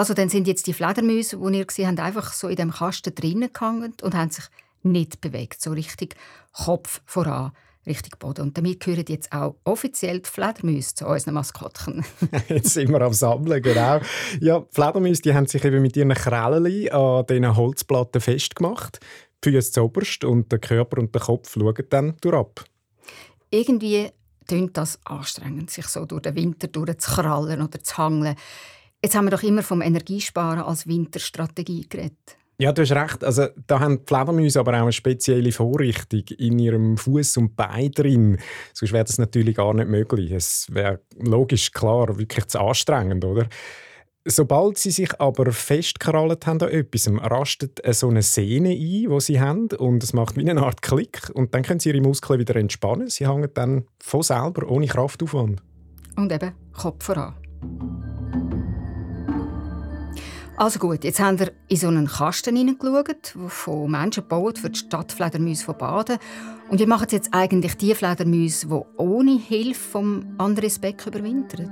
[0.00, 3.14] Also dann sind jetzt die Fledermäuse, die ihr gesehen habt, einfach so in dem Kasten
[3.14, 4.46] drinnen gehangen und haben sich
[4.82, 6.16] nicht bewegt, so richtig
[6.54, 7.52] Kopf voran.
[7.86, 8.46] Richtig Boden.
[8.46, 12.02] Und damit gehören jetzt auch offiziell die Fledermäuse zu unseren Maskottchen.
[12.48, 14.00] jetzt sind wir am Sammeln, genau.
[14.40, 19.00] Ja, die Fledermäuse die haben sich eben mit ihren Krallen an diesen Holzplatten festgemacht.
[19.44, 22.64] Die Füße zuoberst und der Körper und der Kopf schauen dann durchab.
[23.50, 24.08] Irgendwie
[24.46, 28.36] klingt das anstrengend, sich so durch den Winter durchzukrallen oder zu hangeln.
[29.02, 32.36] Jetzt haben wir doch immer vom Energiesparen als Winterstrategie geredet.
[32.58, 33.24] Ja, du hast recht.
[33.24, 37.90] Also, da haben die Fledermäuse aber auch eine spezielle Vorrichtung in ihrem Fuß und Bein
[37.90, 38.38] drin.
[38.74, 40.30] Sonst wäre das natürlich gar nicht möglich.
[40.30, 43.48] Es wäre logisch, klar, wirklich zu anstrengend, oder?
[44.26, 49.40] Sobald sie sich aber festgerallt haben an etwas, rastet so eine Sehne ein, die sie
[49.40, 52.56] haben und es macht wie eine Art Klick und dann können sie ihre Muskeln wieder
[52.56, 53.08] entspannen.
[53.08, 55.62] Sie hängen dann von selber, ohne Kraftaufwand.
[56.16, 57.34] Und eben Kopf voran.
[60.60, 64.68] Also gut, jetzt haben wir in so einen Kasten hineingeschaut, der von Menschen gebaut für
[64.68, 66.18] die Stadtfledermäuse von Baden.
[66.68, 71.70] Und wie machen jetzt eigentlich die Fledermäuse, die ohne Hilfe vom Andres Beck überwintern?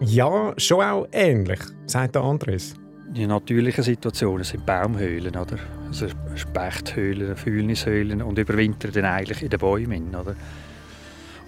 [0.00, 2.72] Ja, schon auch ähnlich, sagt der Andres.
[3.14, 5.58] Die natürlichen Situationen sind Baumhöhlen, oder?
[5.88, 10.34] Also Spechthöhlen, Fühlnishöhlen und überwintern dann eigentlich in den Bäumen, oder?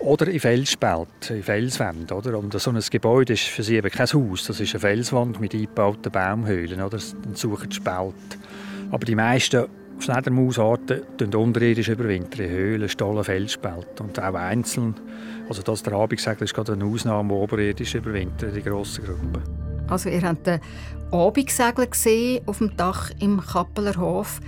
[0.05, 2.14] Oder in Felsspälten, in Felswänden.
[2.17, 2.38] Oder?
[2.38, 5.55] Und so ein Gebäude ist für sie eben kein Haus, das ist eine Felswand mit
[5.55, 6.83] eingebauten Baumhöhlen.
[6.83, 6.99] Oder?
[7.23, 8.14] Dann suchen die Spalt.
[8.90, 9.67] Aber die meisten
[9.99, 11.88] Fledermausarten überwintern unterirdisch
[12.45, 14.07] in Höhlen, Stollen, Felsspälten.
[14.07, 14.95] Und auch einzeln.
[15.49, 19.43] Also das der Abigsegler ist gerade eine Ausnahme, die oberirdisch überwintern, die grossen Gruppen.
[19.88, 20.61] Also ihr habt den
[21.12, 24.40] Abigsegler gesehen auf dem Dach im Kappeler Hof.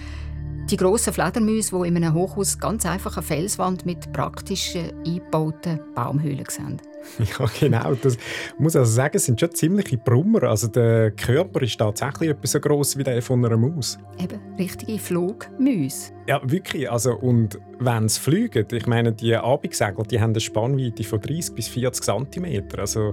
[0.71, 6.45] Die grossen Fledermäuse, die in einem Hochhaus ganz einfach eine Felswand mit praktischen eingebauten Baumhöhlen
[6.49, 6.83] sehen.
[7.19, 7.95] Ja, genau.
[7.95, 8.17] Das
[8.59, 10.45] muss also sagen, sind schon ziemliche Brummer.
[10.45, 13.99] Also der Körper ist tatsächlich etwas so groß wie der von einer Maus.
[14.23, 16.13] Eben, richtige Flugmäuse.
[16.29, 16.91] Ja, wirklich.
[16.91, 21.55] Also, und wenn sie fliegen, ich meine, die Abigsegler, die haben eine Spannweite von 30
[21.55, 22.65] bis 40 cm.
[22.79, 23.13] Also,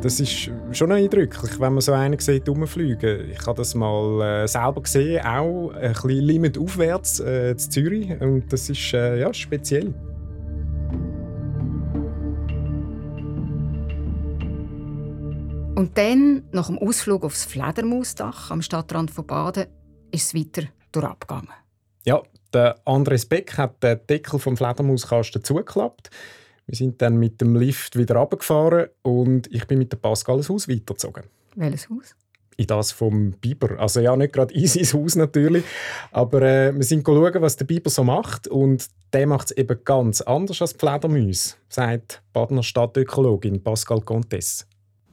[0.00, 3.30] das ist schon eindrücklich, wenn man so einen sieht rumfliegen.
[3.30, 8.20] Ich habe das mal äh, selber gesehen, auch ein bisschen limit aufwärts äh, in Zürich.
[8.20, 9.94] Und das ist äh, ja, speziell.
[15.80, 19.64] Und dann, nach dem Ausflug aufs Fledermausdach am Stadtrand von Baden,
[20.10, 21.48] ist es weiter durchgegangen.
[22.04, 26.10] Ja, der Andres Beck hat den Deckel vom Fledermauskasten zugeklappt.
[26.66, 30.50] Wir sind dann mit dem Lift wieder runtergefahren und ich bin mit der Pascal ins
[30.50, 31.22] Haus weitergezogen.
[31.56, 32.14] Welches Haus?
[32.58, 33.80] In das vom Biber.
[33.80, 35.64] Also ja, nicht gerade in sein Haus natürlich,
[36.12, 39.82] aber äh, wir sind schauen, was der Biber so macht und der macht es eben
[39.82, 44.66] ganz anders als die Fledermäuse, sagt Badener Stadtökologin Pascal Comtes.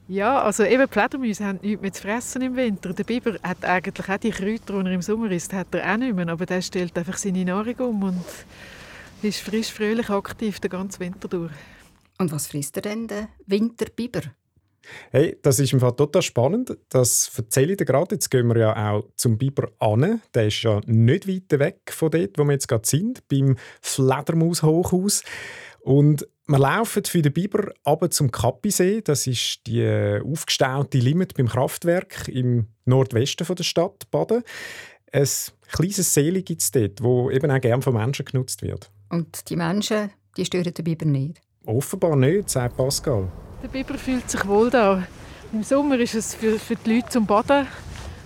[0.09, 2.93] Ja, also eben Fledermäuse haben nichts mehr zu fressen im Winter.
[2.93, 5.97] Der Biber hat eigentlich auch die Kräuter, die er im Sommer isst, hat er auch
[5.97, 6.29] nicht mehr.
[6.29, 8.25] Aber der stellt einfach seine Nahrung um und
[9.21, 11.51] ist frisch, fröhlich aktiv den ganzen Winter durch.
[12.19, 14.21] Und was frisst er denn, der Winterbiber?
[15.11, 16.77] Hey, das ist im Fall total spannend.
[16.87, 18.15] Das erzähle ich dir gerade.
[18.15, 20.21] Jetzt gehen wir ja auch zum Biber an.
[20.33, 25.23] Der ist ja nicht weit weg von dort, wo wir jetzt gerade sind, beim Fledermaus-Hochhaus.
[25.87, 28.99] Und wir laufen für den Biber ab zum Kappisee.
[28.99, 34.43] Das ist die äh, aufgestaute Limit beim Kraftwerk im Nordwesten der Stadt Baden.
[35.13, 35.29] Ein
[35.71, 38.91] kleines See gibt es dort, das eben auch gerne von Menschen genutzt wird.
[39.07, 41.39] Und die Menschen, die stören den Biber nicht?
[41.65, 43.31] Offenbar nicht, sagt Pascal.
[43.63, 45.07] Der Biber fühlt sich wohl da.
[45.53, 47.65] Im Sommer ist es für, für die Leute zum Baden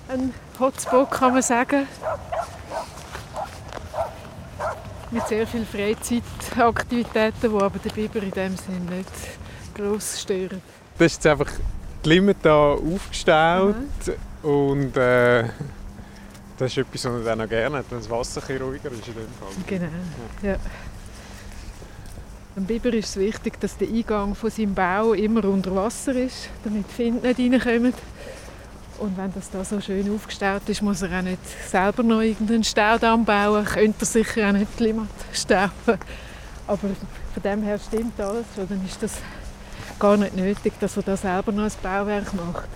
[0.08, 1.86] ein Hotspot, kann man sagen
[5.12, 9.12] mit sehr vielen Freizeitaktivitäten, die aber den Biber in dem Sinne nicht
[9.76, 10.62] gross stören.
[10.98, 11.52] Das ist jetzt einfach
[12.04, 14.50] die Limit hier aufgestellt mhm.
[14.50, 15.44] und äh,
[16.58, 19.14] das ist etwas, was er auch gerne hat, wenn das Wasser ein ruhiger ist in
[19.14, 19.50] dem Fall.
[19.68, 19.88] Genau,
[20.44, 20.52] ja.
[20.52, 20.58] ja.
[22.56, 26.50] Dem Biber ist es wichtig, dass der Eingang von seinem Bau immer unter Wasser ist,
[26.64, 27.94] damit die Finde nicht reinkommen.
[29.02, 32.64] Und wenn das da so schön aufgestellt ist, muss er auch nicht selber noch irgendeinen
[32.64, 33.66] Staudamm bauen.
[33.66, 35.98] Könnte er sicher auch nicht Klimat stauben.
[36.68, 38.46] Aber von dem her stimmt alles.
[38.56, 39.14] Dann ist das
[39.98, 42.68] gar nicht nötig, dass er da selber noch ein Bauwerk macht.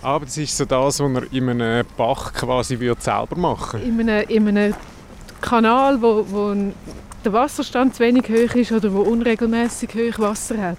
[0.00, 3.86] Aber das ist so das, was er in einem Bach quasi selber machen würde?
[3.86, 4.74] In einem, in einem
[5.42, 6.54] Kanal, wo, wo
[7.22, 10.78] der Wasserstand zu wenig hoch ist oder wo unregelmäßig hoch Wasser hat,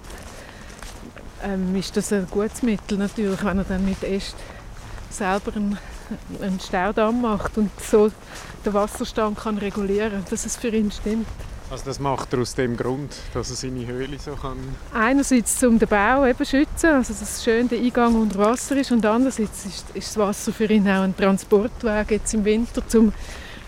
[1.44, 4.36] ähm, ist das ein gutes Mittel natürlich, wenn er dann mit Äst
[5.12, 5.78] selber einen,
[6.42, 8.12] einen Staudamm macht und so
[8.66, 11.28] den Wasserstand kann regulieren, dass es für ihn stimmt.
[11.72, 14.58] Also das macht er aus dem Grund, dass er seine Höhle so kann...
[14.94, 19.06] Einerseits um den Bau eben schützen, also dass schön der Eingang unter Wasser ist und
[19.06, 23.14] andererseits ist, ist das Wasser für ihn auch ein Transportweg jetzt im Winter zum,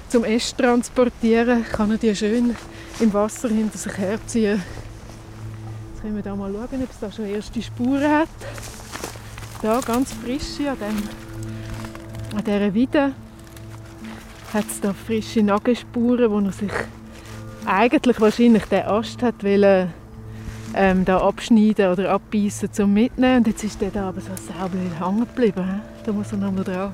[0.10, 2.53] zum Äst transportieren, kann er die schön
[2.99, 4.62] im Wasser hinter sich herziehen.
[5.93, 8.27] Jetzt können wir da mal schauen, ob es da schon erste Spuren hat.
[9.62, 11.03] Da ganz frische an, dem,
[12.36, 13.13] an dieser Weide
[14.54, 16.72] hat es da frische Nagelspuren, wo er sich
[17.65, 19.93] eigentlich wahrscheinlich den Ast hat wollen,
[20.76, 24.78] ähm, da abschneiden oder abbeißen zum mitnehmen und jetzt ist der da aber so sauber
[25.00, 25.82] hängen geblieben.
[26.06, 26.93] Da muss er nochmal dran.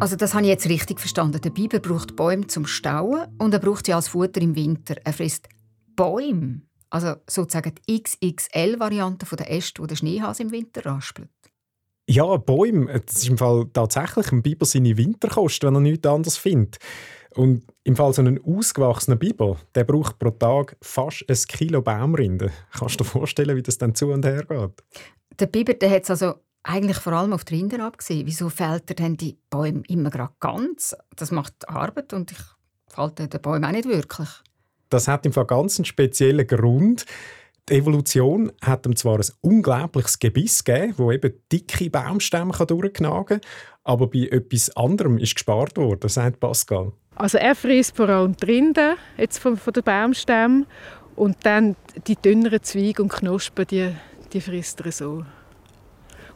[0.00, 1.40] Also das habe ich jetzt richtig verstanden.
[1.40, 4.94] Der Biber braucht Bäume zum Stauen und er braucht sie als Futter im Winter.
[5.04, 5.48] Er frisst
[5.96, 11.30] Bäume, also sozusagen die XXL-Variante der Äste, wo der Schneehase im Winter raspelt.
[12.10, 16.38] Ja, Bäume, das ist im Fall tatsächlich ein Biber seine Winterkost, wenn er nichts anderes
[16.38, 16.78] findet.
[17.34, 22.50] Und im Fall so ein ausgewachsener Biber, der braucht pro Tag fast ein Kilo Baumrinde.
[22.72, 24.82] Kannst du dir vorstellen, wie das dann zu und her geht?
[25.38, 28.26] Der Biber der hat es also eigentlich vor allem auf die Rinder abgesehen.
[28.26, 30.96] Wieso fällt er denn die Bäume immer gerade ganz?
[31.14, 32.38] Das macht Arbeit und ich
[32.86, 34.28] falte den Bäumen auch nicht wirklich.
[34.88, 37.04] Das hat im Fall ganz einen speziellen Grund.
[37.68, 43.50] Die Evolution hat ihm zwar ein unglaubliches Gebiss gegeben, wo eben dicke Baumstämme durchknagen kann,
[43.84, 46.92] aber bei etwas anderem ist gespart worden, sagt Pascal.
[47.14, 50.66] Also er frisst vor allem die Rinde jetzt von, von den Baumstämmen
[51.14, 51.76] und dann
[52.06, 53.94] die dünneren Zweige und Knospen, die,
[54.32, 55.24] die frisst er so.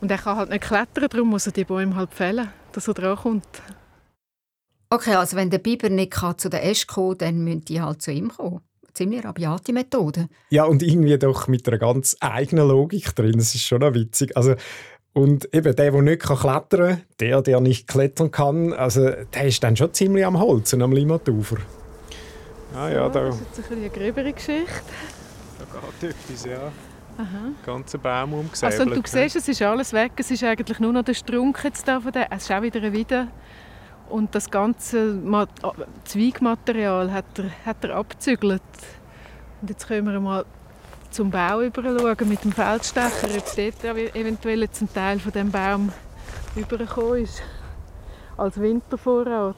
[0.03, 2.95] Und er kann halt nicht klettern, darum muss er die Bäume halt fällen, dass er
[2.95, 3.63] dran kommt.
[4.91, 8.03] Okay, also wenn der Biber nicht zu den Ästen kommen kann, dann müssen die halt
[8.03, 8.61] zu ihm kommen.
[8.95, 10.29] Ziemlich rabiate Methode.
[10.51, 13.37] Ja, und irgendwie doch mit einer ganz eigenen Logik drin.
[13.37, 14.37] Das ist schon noch witzig.
[14.37, 14.55] Also,
[15.15, 19.63] und eben der, der nicht klettern kann, der, der nicht klettern kann, also, der ist
[19.63, 21.59] dann schon ziemlich am Holz und am Limatufer.
[22.75, 23.27] Ah, ja, da.
[23.27, 24.67] Das ist jetzt ein eine gröbere Geschichte.
[25.59, 25.65] Da
[26.01, 26.73] geht etwas, ja.
[27.19, 27.53] Aha.
[27.67, 28.81] ganze Baum umgesäbelt.
[28.81, 30.13] Also du siehst, es ist alles weg.
[30.17, 32.33] Es ist eigentlich nur noch der Strunk jetzt da von der.
[32.33, 33.29] Es ist auch wieder ein Wiede.
[34.13, 35.19] Und das ganze
[36.05, 38.61] Zweigmaterial hat er, hat er abgezügelt.
[39.63, 40.45] Und jetzt können wir mal
[41.11, 45.93] zum Bau schauen mit dem Feldstecher, ob dort eventuell ein Teil von dem Baum
[46.57, 47.43] übergekommen ist.
[48.37, 49.57] Als Wintervorrat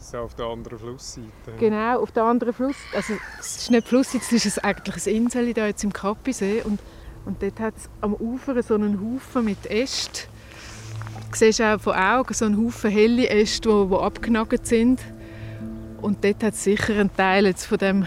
[0.00, 1.28] so auf der anderen Flussseite.
[1.58, 2.76] Genau, auf der anderen Fluss.
[2.94, 6.80] Also es ist nicht Flussseite, es ist eigentlich ein Insel da jetzt im Kappisee und,
[7.26, 10.28] und dort hat es am Ufer so einen Haufen mit Ästen.
[11.32, 15.00] Siehst auch von Augen so einen Haufen helle Äste, die, abgenagelt sind.
[16.00, 18.06] Und dort hat es sicher einen Teil jetzt von dem,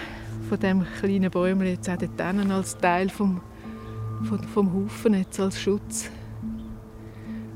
[0.50, 3.42] von dem kleinen Bäumchen jetzt auch dort als Teil vom,
[4.28, 6.10] vom, vom Haufen jetzt als Schutz.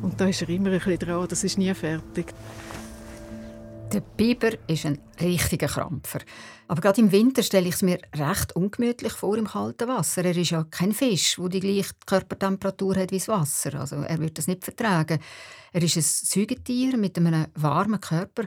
[0.01, 2.34] Und da ist er immer ein bisschen dran, das ist nie fertig.
[3.96, 6.20] Der Biber ist ein richtiger Krampfer.
[6.68, 10.26] Aber gerade im Winter stelle ich es mir recht ungemütlich vor im kalten Wasser.
[10.26, 13.80] Er ist ja kein Fisch, der die gleiche Körpertemperatur hat wie das Wasser.
[13.80, 15.20] Also er wird das nicht vertragen.
[15.72, 18.44] Er ist ein Säugetier mit einem warmen Körper.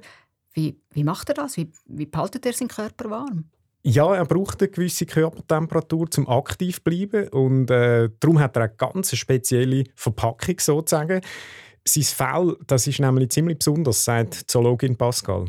[0.53, 1.57] Wie, wie macht er das?
[1.57, 3.47] Wie, wie behaltet er seinen Körper warm?
[3.85, 7.27] Ja, er braucht eine gewisse Körpertemperatur, um aktiv zu bleiben.
[7.29, 11.23] Und äh, darum hat er eine ganz spezielle Verpackung sozusagen.
[11.89, 15.47] Sein Fell das ist nämlich ziemlich besonders, sagt Zoologin Pascal.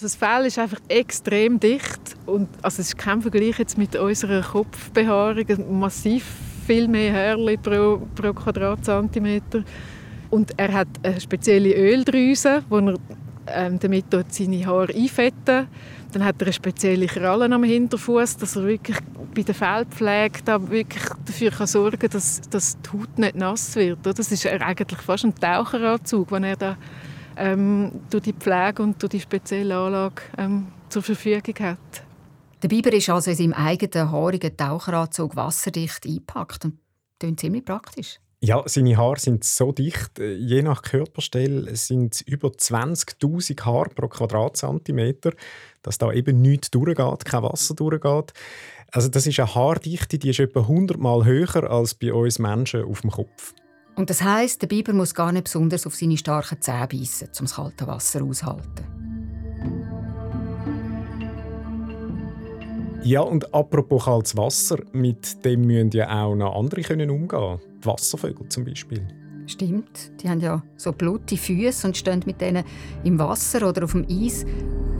[0.00, 4.42] Das Fell ist einfach extrem dicht und also es ist kein Vergleich jetzt mit unserer
[4.42, 6.24] Kopfbehaarung, massiv
[6.66, 9.62] viel mehr Härchen pro, pro Quadratzentimeter.
[10.30, 12.94] Und er hat eine spezielle Öldrüse, wo er
[13.46, 15.68] ähm, damit seine Haare einfetten
[16.14, 18.96] dann hat er eine spezielle Kralle am Hinterfuß, dass er wirklich
[19.34, 23.74] bei der Feldpflege da wirklich dafür kann sorgen kann, dass, dass die Haut nicht nass
[23.74, 23.98] wird.
[24.02, 26.76] Das ist eigentlich fast ein Taucheranzug, den er da
[27.36, 32.04] ähm, durch die Pflege und durch die spezielle Anlage ähm, zur Verfügung hat.
[32.62, 36.78] Der Biber ist also in seinem eigenen haarigen Taucheranzug wasserdicht eingepackt und
[37.18, 38.20] klingt ziemlich praktisch.
[38.44, 44.06] Ja, seine Haare sind so dicht, je nach Körperstelle sind es über 20.000 Haare pro
[44.06, 45.32] Quadratzentimeter,
[45.80, 48.34] dass da eben nichts durchgeht, kein Wasser durchgeht.
[48.92, 52.84] Also das ist eine Haardichte, die ist etwa 100 Mal höher als bei uns Menschen
[52.84, 53.54] auf dem Kopf.
[53.96, 57.46] Und das heißt, der Biber muss gar nicht besonders auf seine starken Zähne beißen, um
[57.46, 59.33] das kalte Wasser auszuhalten.
[63.04, 67.86] Ja, und apropos kaltes Wasser, mit dem müssen ja auch noch andere können umgehen Die
[67.86, 69.06] Wasservögel zum Beispiel.
[69.46, 72.64] Stimmt, die haben ja so blutige Füße und stehen mit denen
[73.04, 74.46] im Wasser oder auf dem Eis.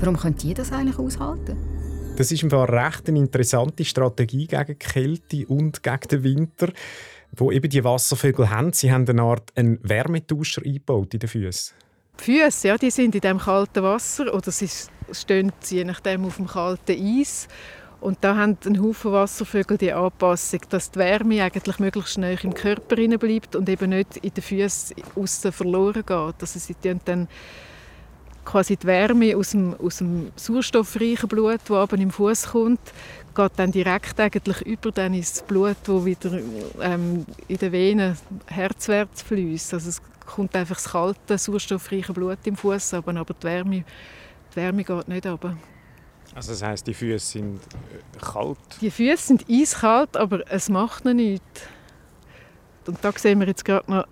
[0.01, 1.57] Warum können die das eigentlich aushalten?
[2.19, 6.73] Das ist eine recht eine interessante Strategie gegen die Kälte und gegen den Winter,
[7.35, 8.75] wo eben die Wasservögel haben.
[8.75, 11.75] Sie haben eine Art einen Wärmetauscher eingebaut in den Füßen.
[12.21, 14.69] Die Füße, ja, die sind in dem kalten Wasser oder sie
[15.11, 17.49] stehen je nachdem auf dem kalten Eis.
[18.05, 22.53] Und da haben ein Haufen Wasservögel die Anpassung, dass die Wärme eigentlich möglichst schnell im
[22.53, 26.11] Körper bleibt und eben nicht in den Füßen außen verloren geht.
[26.11, 27.29] Also sie dann
[28.45, 32.93] quasi die Wärme aus dem, aus dem sauerstoffreichen Blut, das aber im Fuß kommt,
[33.35, 36.39] geht dann direkt eigentlich über dann ins Blut, das wieder
[36.83, 39.73] ähm, in den Venen herzwärts fließt.
[39.73, 43.85] Also es kommt einfach das kalte, sauerstoffreiche Blut im Fuß, aber, aber die Wärme,
[44.53, 45.57] die Wärme geht nicht runter.
[46.35, 48.59] Also das heißt, die Füße sind äh, kalt?
[48.81, 51.45] Die Füße sind eiskalt, aber es macht noch nichts.
[52.87, 54.07] Und da sehen wir jetzt gerade noch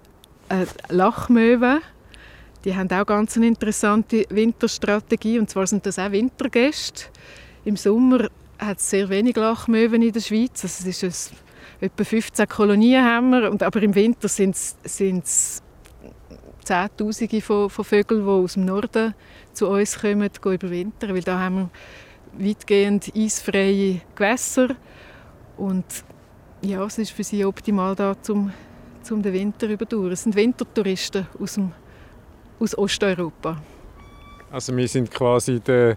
[0.48, 1.80] eine Lachmöwe.
[2.64, 5.38] Die haben auch ganz eine interessante Winterstrategie.
[5.38, 7.06] Und zwar sind das auch Wintergäste.
[7.64, 10.62] Im Sommer hat es sehr wenig Lachmöwen in der Schweiz.
[10.62, 13.50] Also es ist ein, etwa 15 Kolonien haben wir.
[13.50, 15.60] Und, aber im Winter sind es
[16.64, 19.14] Zehntausende von, von Vögeln, die aus dem Norden
[19.52, 21.14] zu uns kommen, überwintern.
[21.14, 21.70] Weil da haben wir
[22.38, 24.76] weitgehend eisfreie Gewässer
[25.56, 25.84] und
[26.62, 28.52] ja, es ist für sie optimal da zum,
[29.02, 30.12] zum den Winter überdauern.
[30.12, 31.72] Es sind Wintertouristen aus, dem,
[32.60, 33.60] aus Osteuropa.
[34.50, 35.96] Also wir sind quasi der,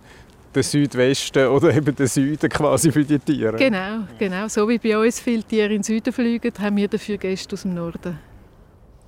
[0.54, 3.58] der Südwesten oder eben der Süden quasi für die Tiere.
[3.58, 4.48] Genau, genau.
[4.48, 7.62] So wie bei uns viele Tiere in den Süden fliegen, haben wir dafür Gäste aus
[7.62, 8.18] dem Norden.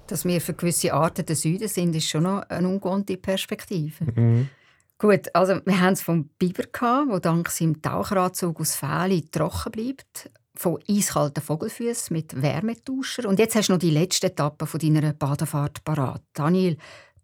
[0.08, 4.06] Dass wir für gewisse Arten der Süden sind, ist schon noch eine ungewohnte Perspektive.
[4.16, 4.50] Mhm.
[5.00, 10.32] Gut, also wir haben es vom Biber der dank seinem Taucheranzug aus Fähli trocken bleibt,
[10.56, 13.30] von eiskalten Vogelfüßen mit Wärmetauscher.
[13.30, 16.24] Und jetzt hast du noch die letzte Etappe von deiner Badefahrt parat.
[16.34, 16.78] Daniel,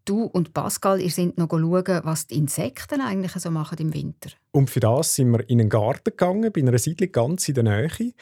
[0.05, 4.29] du und Pascal, ihr sind noch schauen, was die Insekten eigentlich so machen im Winter.
[4.51, 7.63] Und für das sind wir in einen Garten gegangen, bei einer Siedlung ganz in der
[7.63, 8.13] Nähe.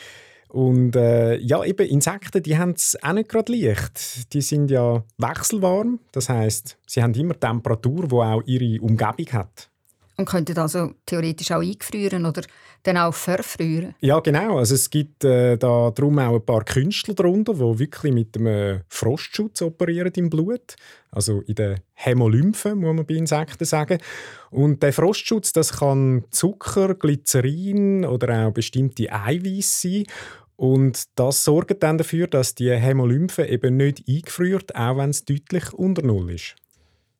[0.51, 4.33] Und äh, ja, eben Insekten, die haben es auch nicht gerade leicht.
[4.33, 9.69] Die sind ja wechselwarm, das heißt, sie haben immer Temperatur, die auch ihre Umgebung hat.
[10.17, 12.41] Und könnten also theoretisch auch eingefrieren oder
[12.83, 13.95] dann auch verfrieren?
[14.01, 14.57] Ja, genau.
[14.57, 18.81] Also es gibt äh, da drum auch ein paar Künstler darunter, die wirklich mit einem
[18.89, 20.75] Frostschutz operieren im Blut.
[21.11, 23.99] Also in den Hämolymphen, muss man bei Insekten sagen.
[24.49, 30.03] Und der Frostschutz, das kann Zucker, Glycerin oder auch bestimmte Eiweiße sein.
[30.61, 35.73] Und das sorgt dann dafür, dass die Hämolymphe eben nicht eingefriert, auch wenn es deutlich
[35.73, 36.55] unter Null ist.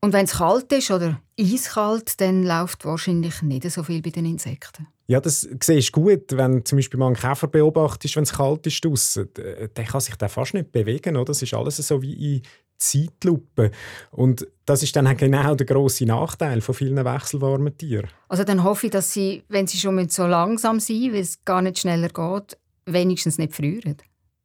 [0.02, 4.28] Und wenn es kalt ist oder eiskalt, dann läuft wahrscheinlich nicht so viel bei den
[4.28, 4.86] Insekten.
[5.08, 8.34] Ja, das siehst du gut, wenn du zum Beispiel mal einen Käfer beobachtest, wenn es
[8.34, 9.30] kalt ist draussen.
[9.36, 11.16] Der kann sich dann fast nicht bewegen.
[11.16, 11.26] Oder?
[11.26, 12.42] Das ist alles so wie in
[12.78, 13.72] Zeitlupe.
[14.12, 18.10] Und das ist dann genau der große Nachteil von vielen wechselwarmen Tieren.
[18.28, 21.62] Also dann hoffe ich, dass sie, wenn sie schon so langsam sind, weil es gar
[21.62, 23.98] nicht schneller geht, wenigstens nicht frieren?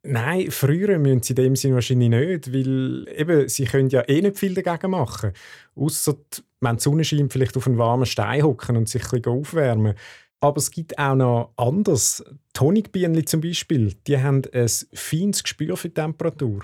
[0.03, 4.21] Nein, früher müssen sie in dem Sinne wahrscheinlich nicht, weil eben, sie können ja eh
[4.21, 5.33] nicht viel dagegen machen.
[5.75, 6.15] Außer
[6.61, 9.95] wenn die Sonne scheint, vielleicht auf einen warmen Stein hocken und sich ein bisschen aufwärmen.
[10.39, 12.23] Aber es gibt auch noch anders.
[12.59, 16.63] Honigbienen zum Beispiel, die haben ein feines Gespür für die Temperatur.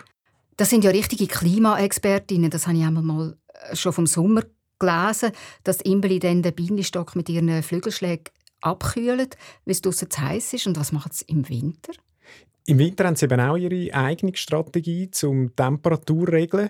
[0.57, 2.49] Das sind ja richtige Klimaexpertinnen.
[2.49, 3.38] Das habe ich einmal mal
[3.69, 4.43] äh, schon vom Sommer
[4.79, 5.31] gelesen,
[5.63, 8.25] dass Imbeli dann den Bienenstock mit ihren Flügelschlägen
[8.63, 9.30] abkühlen,
[9.65, 10.67] weil es draußen zu heiß ist.
[10.67, 11.93] Und was macht sie im Winter?
[12.65, 16.69] Im Winter haben sie eben auch ihre eigene Strategie zum Temperaturregeln.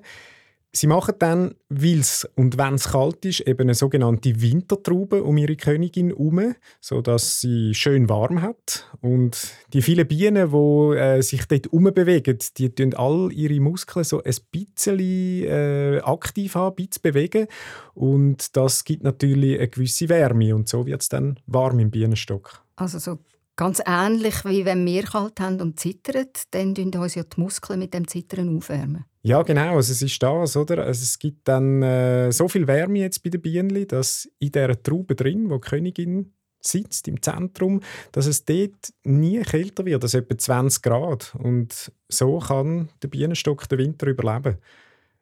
[0.75, 5.37] Sie machen dann, weil es und wenn es kalt ist, eben eine sogenannte Wintertraube um
[5.37, 8.89] ihre Königin herum, sodass sie schön warm hat.
[8.99, 14.23] Und die vielen Bienen, die äh, sich dort bewegen, die tun all ihre Muskeln so
[14.23, 17.47] ein bisschen äh, aktiv haben, ein bisschen bewegen.
[17.93, 20.55] Und das gibt natürlich eine gewisse Wärme.
[20.55, 22.63] Und so wird es dann warm im Bienenstock.
[22.75, 23.19] Also so
[23.55, 27.79] Ganz ähnlich wie wenn wir kalt haben und zittern, dann tun uns ja die Muskeln
[27.79, 29.05] mit dem Zittern aufwärmen.
[29.21, 29.75] Ja, genau.
[29.75, 30.83] Also es ist das, oder?
[30.85, 34.81] Also es gibt dann äh, so viel Wärme jetzt bei den Bienen, dass in dieser
[34.81, 37.81] Traube drin, wo die Königin sitzt im Zentrum,
[38.11, 41.35] dass es dort nie kälter wird, als etwa 20 Grad.
[41.35, 44.57] Und so kann der Bienenstock den Winter überleben.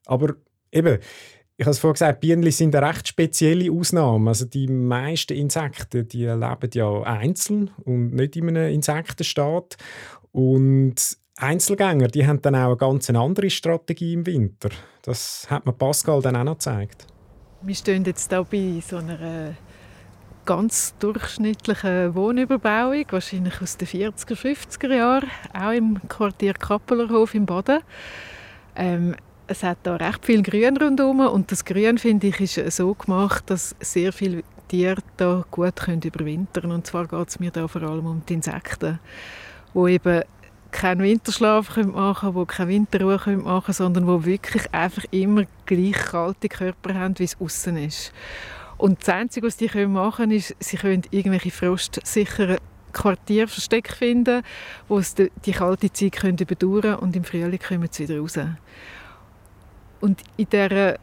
[0.06, 0.36] Aber
[0.72, 1.00] eben,
[1.62, 4.32] ich habe es vorhin gesagt, Bienen sind eine recht spezielle Ausnahme.
[4.32, 9.78] Also die meisten Insekten, die leben ja einzeln und nicht in einem Insektenstaat.
[10.32, 10.96] Und
[11.38, 14.70] Einzelgänger, die haben dann auch eine ganz andere Strategie im Winter.
[15.04, 17.06] Das hat mir Pascal dann auch noch gezeigt.
[17.62, 19.56] Wir stehen jetzt hier bei so einer
[20.46, 27.82] ganz durchschnittlichen Wohnüberbauung, wahrscheinlich aus den 40er, 50er Jahren, auch im Quartier Kappelerhof im Baden.
[28.76, 29.16] Ähm,
[29.52, 33.44] es hat da recht viel Grün rundherum und das Grün, finde ich, ist so gemacht,
[33.48, 36.74] dass sehr viele Tiere da gut können überwintern können.
[36.74, 39.00] Und zwar geht es mir da vor allem um die Insekten,
[39.74, 40.24] die eben
[40.72, 45.92] keinen Winterschlaf machen können, die keine Winterruhe machen können, sondern die wirklich einfach immer gleich
[45.98, 48.14] kalte Körper haben, wie es außen ist.
[48.78, 52.58] Und das Einzige, was die machen können, ist, sie können irgendwelche frostsicheren
[52.94, 54.44] Quartierverstecke finden,
[54.88, 58.40] wo sie die kalte Zeit können überdauern und im Frühling kommen sie wieder raus.
[60.02, 60.98] Und in dieser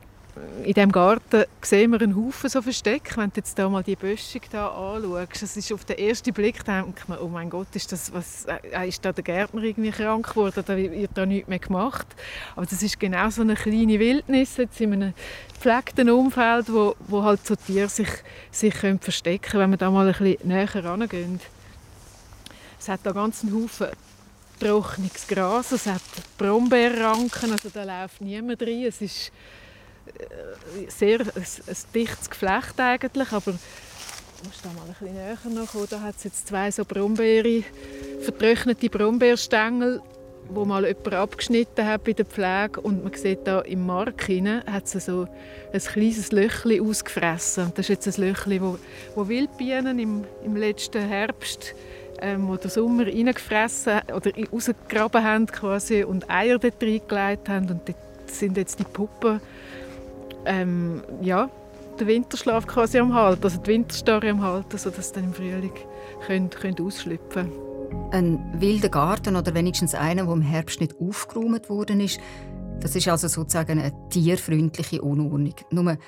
[0.64, 3.16] in diesem Garten sehen wir einen Haufen so Versteck.
[3.16, 6.64] Wenn du jetzt da mal die Böschung da anschaust, das ist auf den ersten Blick,
[6.64, 10.28] denkt man, oh mein Gott, ist, das, was, äh, ist da der Gärtner irgendwie krank
[10.28, 12.06] geworden, da wird da nichts mehr gemacht.
[12.54, 15.14] Aber das ist genau so eine kleine Wildnis jetzt in einem
[15.54, 18.08] gepflegten Umfeld, wo, wo halt so Tiere sich,
[18.52, 21.40] sich können verstecken können, wenn wir da mal ein bisschen näher rangehen.
[22.78, 23.88] Es hat da ganz einen Haufen
[24.58, 26.02] trockenes Gras, es hat
[26.36, 28.84] Brombeerranken, also da läuft niemand rein.
[28.84, 29.32] Es ist
[30.06, 35.36] äh, sehr ein, ein dichtes Geflecht eigentlich, aber ich muss da mal ein bisschen näher
[35.42, 35.86] kommen.
[35.90, 37.64] Da hat es jetzt zwei so Brombeere,
[38.20, 40.00] vertrocknete Brombeerstängel,
[40.50, 44.62] wo mal jemand abgeschnitten hat bei der Pflege und man sieht da im Mark hinein
[44.66, 45.26] hat sie so
[45.72, 47.72] ein kleines Löchli ausgefressen.
[47.74, 48.78] das ist jetzt ein Löchli, wo,
[49.14, 51.74] wo Wildbienen im, im letzten Herbst
[52.20, 57.96] ähm, oder Sommer reingefressen oder rausgegraben haben quasi und Eier dort reingelegt haben und dort
[58.26, 59.40] sind jetzt die Puppen
[60.44, 61.50] ähm, ja,
[61.98, 65.72] den Winterschlaf quasi am Halten, also die Winterstarre am Halten, sodass sie dann im Frühling
[66.26, 67.52] können, können ausschlüpfen.
[68.10, 72.20] Ein wilder Garten oder wenigstens einer, der im Herbst nicht aufgeräumt worden ist,
[72.80, 75.54] das ist also sozusagen eine tierfreundliche Unordnung.
[75.70, 75.98] Nur,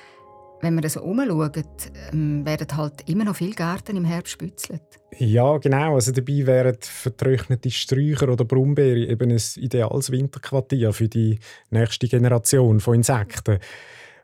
[0.60, 1.64] wenn man so umschaut,
[2.12, 4.82] ähm, werden halt immer noch viele Gärten im Herbst bützelt.
[5.18, 5.94] Ja, genau.
[5.94, 11.38] Also dabei wären vertrocknete Sträucher oder Brombeere eben ein ideales Winterquartier für die
[11.70, 13.58] nächste Generation von Insekten.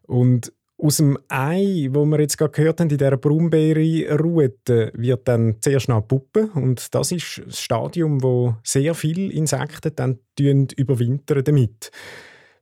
[0.06, 5.56] Und aus dem Ei, wo wir jetzt gerade gehört haben, in dieser Brombeere-Rute, wird dann
[5.60, 6.50] zuerst noch Puppe.
[6.54, 11.90] Und das ist das Stadium, wo sehr viele Insekten dann überwintern damit.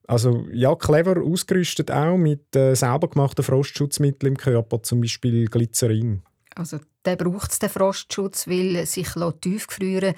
[0.07, 6.23] Also ja, clever ausgerüstet auch mit äh, selber gemachten Frostschutzmitteln im Körper, zum Beispiel Glycerin.
[6.55, 9.09] Also der braucht den Frostschutz, weil sich
[9.41, 10.15] tief gefrieren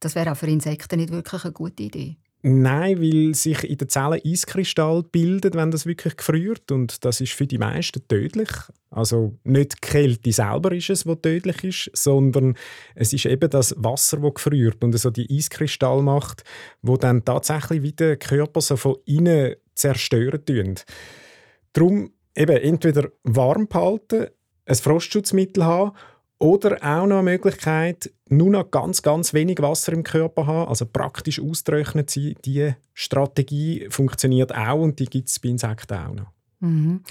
[0.00, 2.16] Das wäre auch für Insekten nicht wirklich eine gute Idee.
[2.44, 7.34] Nein, weil sich in den Zellen Eiskristall bildet, wenn das wirklich gefriert und das ist
[7.34, 8.50] für die meisten tödlich.
[8.90, 12.56] Also nicht die Kälte selber ist es, was tödlich ist, sondern
[12.96, 16.42] es ist eben das Wasser, das gefriert und so die Eiskristall macht,
[16.82, 20.74] wo dann tatsächlich wieder Körper so von innen zerstören tun.
[21.72, 24.26] Darum eben entweder warm behalten,
[24.66, 25.92] ein Frostschutzmittel haben
[26.42, 30.86] oder auch noch eine Möglichkeit, nur noch ganz, ganz wenig Wasser im Körper haben, also
[30.86, 32.34] praktisch austrocknet sein.
[32.44, 36.26] Diese Strategie funktioniert auch und die gibt es bei Insekten auch noch.
[36.58, 37.02] Mhm.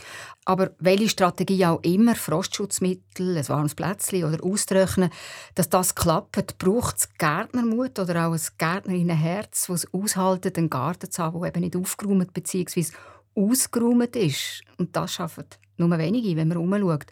[0.43, 5.09] Aber welche Strategie auch immer, Frostschutzmittel, ein warmes Plätzchen oder Austrocknen,
[5.55, 11.09] dass das klappt, braucht es Gärtnermut oder auch ein Gärtnerinnenherz, das es aushalten, einen Garten
[11.09, 12.85] zu haben, der eben nicht aufgeräumt bzw.
[13.33, 14.61] ausgeräumt ist.
[14.77, 17.05] Und das schafft nur wenige, wenn man umschaut.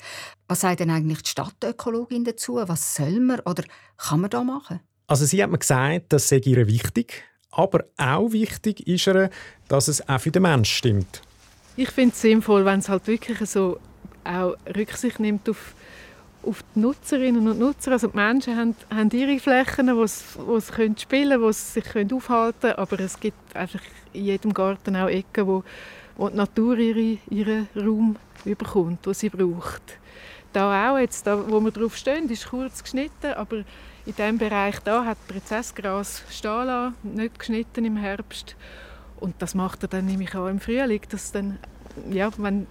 [0.48, 2.56] Was sagt denn eigentlich die Stadtökologin dazu?
[2.56, 3.64] Was soll man oder
[3.98, 4.80] kann man da machen?
[5.08, 7.24] Also sie hat mir gesagt, das sei ihr wichtig.
[7.52, 9.30] Aber auch wichtig ist ihr,
[9.68, 11.22] dass es auch für den Menschen stimmt.
[11.76, 13.80] Ich finde es sinnvoll, wenn es halt wirklich so
[14.24, 15.74] auch Rücksicht nimmt auf,
[16.44, 17.94] auf die Nutzerinnen und Nutzer.
[17.94, 21.52] Also die Menschen haben, haben ihre Flächen, wo sie, wo sie können spielen können, wo
[21.52, 22.76] sie sich aufhalten können.
[22.76, 23.82] Aber es gibt einfach
[24.14, 25.64] in jedem Garten auch Ecken, wo,
[26.20, 29.82] wo die Natur ihre, ihren Raum überkommt, den sie braucht.
[30.52, 33.58] Da auch, jetzt, da, wo wir drauf stehen, ist kurz geschnitten, aber
[34.06, 38.58] in diesem Bereich da hat Prozessgras stehen nicht geschnitten im Herbst.
[39.20, 41.58] Und das macht er dann nämlich auch im Frühling, dass dann,
[42.10, 42.68] ja, wenn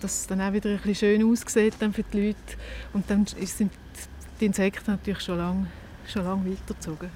[0.00, 2.38] das dann auch wieder ein bisschen schön aussieht dann für die Leute.
[2.92, 3.72] Und dann sind
[4.40, 5.66] die Insekten natürlich schon lange
[6.06, 7.10] schon lang weitergezogen.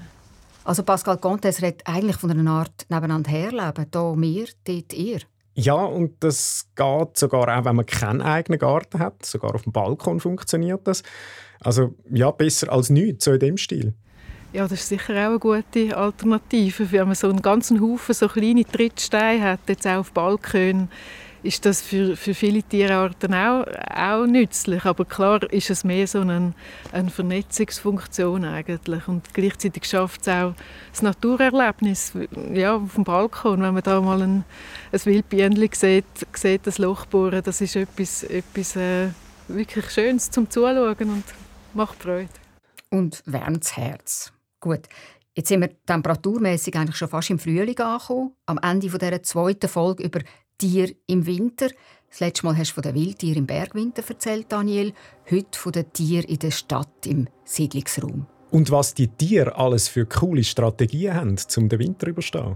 [0.63, 3.85] Also Pascal Contes redet eigentlich von einer Art nebeneinander herleben.
[3.93, 5.19] Hier wir, dort ihr.
[5.55, 9.25] Ja, und das geht sogar auch, wenn man keinen eigenen Garten hat.
[9.25, 11.01] Sogar auf dem Balkon funktioniert das.
[11.61, 13.93] Also ja, besser als nichts, so in dem Stil.
[14.51, 16.91] Ja, das ist sicher auch eine gute Alternative.
[16.91, 20.89] Wenn man so einen ganzen Haufen so kleine Trittsteine hat, jetzt auch auf Balkonen,
[21.45, 23.65] ist das für, für viele Tierarten auch,
[23.95, 24.83] auch nützlich.
[24.85, 26.53] Aber klar ist es mehr so eine,
[26.91, 29.07] eine Vernetzungsfunktion eigentlich.
[29.07, 30.53] Und gleichzeitig schafft es auch
[30.91, 32.13] das Naturerlebnis
[32.51, 33.61] ja, auf dem Balkon.
[33.61, 34.43] Wenn man da mal ein,
[34.91, 39.09] ein Wildbienchen sieht, sieht das Loch bohren, das ist etwas, etwas äh,
[39.47, 41.23] wirklich Schönes zum Zuschauen und
[41.73, 42.29] macht Freude.
[42.89, 44.33] Und wärmt das Herz.
[44.59, 44.81] Gut,
[45.35, 48.31] jetzt sind wir temperaturmäßig eigentlich schon fast im Frühling angekommen.
[48.45, 50.21] Am Ende dieser zweiten Folge über
[50.57, 51.69] Tier im Winter.
[52.09, 54.93] Das letzte Mal hast du von den Wildtieren im Bergwinter erzählt, Daniel.
[55.29, 58.25] Heute von den Tieren in der Stadt im Siedlungsraum.
[58.51, 62.55] Und was die Tiere alles für coole Strategien haben, um den Winter zu überstehen.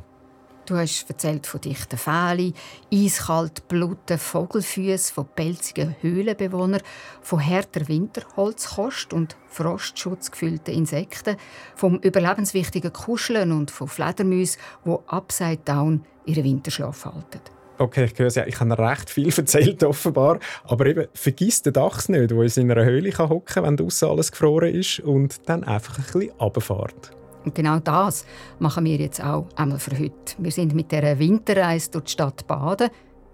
[0.66, 2.54] Du hast erzählt von dichten Fählen,
[2.94, 6.84] eiskalt bluten Vogelfüßen, von pelzigen Höhlenbewohnern,
[7.22, 11.38] von härter Winterholzkost und frostschutzgefüllten Insekten,
[11.76, 17.42] vom überlebenswichtigen Kuscheln und von Fledermäusen, die upside down ihren Winterschlaf halten.
[17.80, 20.40] Okay, ich höre ja, ich habe recht viel erzählt, offenbar.
[20.66, 24.32] Aber eben, vergiss den Dachs nicht, der in einer Höhle hocken kann, wenn draussen alles
[24.34, 27.12] gefroren ist und dann einfach ein bisschen runterfährt.
[27.46, 28.26] Und genau das
[28.60, 30.14] machen wir jetzt auch einmal für heute.
[30.40, 32.90] Wir sind mit der Winterreise durch die Stadt Baden,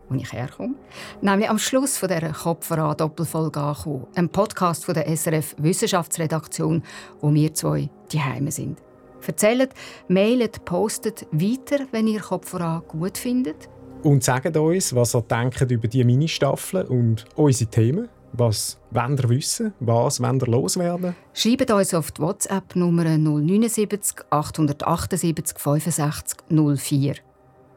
[0.10, 0.76] wo ich herkomme,
[1.22, 4.06] nämlich am Schluss von dieser Kopfveran Doppelfolge angekommen.
[4.14, 6.84] Ein Podcast von der SRF Wissenschaftsredaktion,
[7.20, 8.78] wo wir zwei die Heime sind.
[9.26, 9.72] Erzählt,
[10.08, 13.70] mailet, postet weiter, wenn ihr Kopfveran gut findet.
[14.06, 18.08] Und sagt uns, was ihr denkt über die Mini-Staffeln und unsere Themen.
[18.34, 19.74] Was wollt ihr wissen?
[19.80, 21.16] Was wollt ihr loswerden?
[21.34, 26.38] Schreibt uns auf die WhatsApp-Nummer 079 878 65
[26.78, 27.16] 04.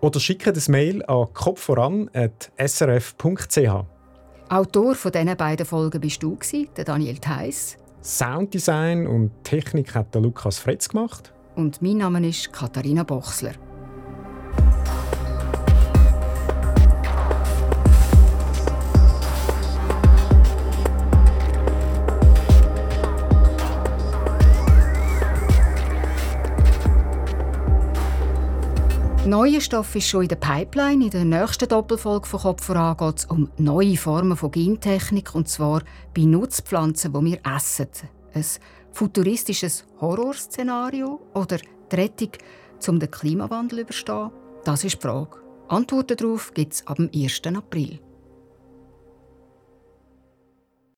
[0.03, 3.85] Oder schickt ein Mail an kopfvoran.srf.ch.
[4.51, 6.37] Autor von diesen beiden Folgen bist du,
[6.77, 7.79] der Daniel Theiss.
[8.03, 11.33] Sounddesign und Technik hat der Lukas Fretz gemacht.
[11.57, 13.55] Und mein Name ist Katharina Bochsler.
[29.29, 31.05] Neuer Stoff ist schon in der Pipeline.
[31.05, 35.51] In der nächsten Doppelfolge von Kopf voran geht es um neue Formen von Gentechnik und
[35.51, 35.83] zwar
[36.17, 37.89] bei Nutzpflanzen, die wir essen.
[38.33, 38.45] Ein
[38.91, 41.59] futuristisches Horrorszenario oder
[41.93, 42.31] die Rettung,
[42.87, 44.31] um den Klimawandel zu überstehen?
[44.65, 45.37] Das ist die Frage.
[45.69, 47.43] Antworten darauf gibt es ab dem 1.
[47.55, 48.01] April.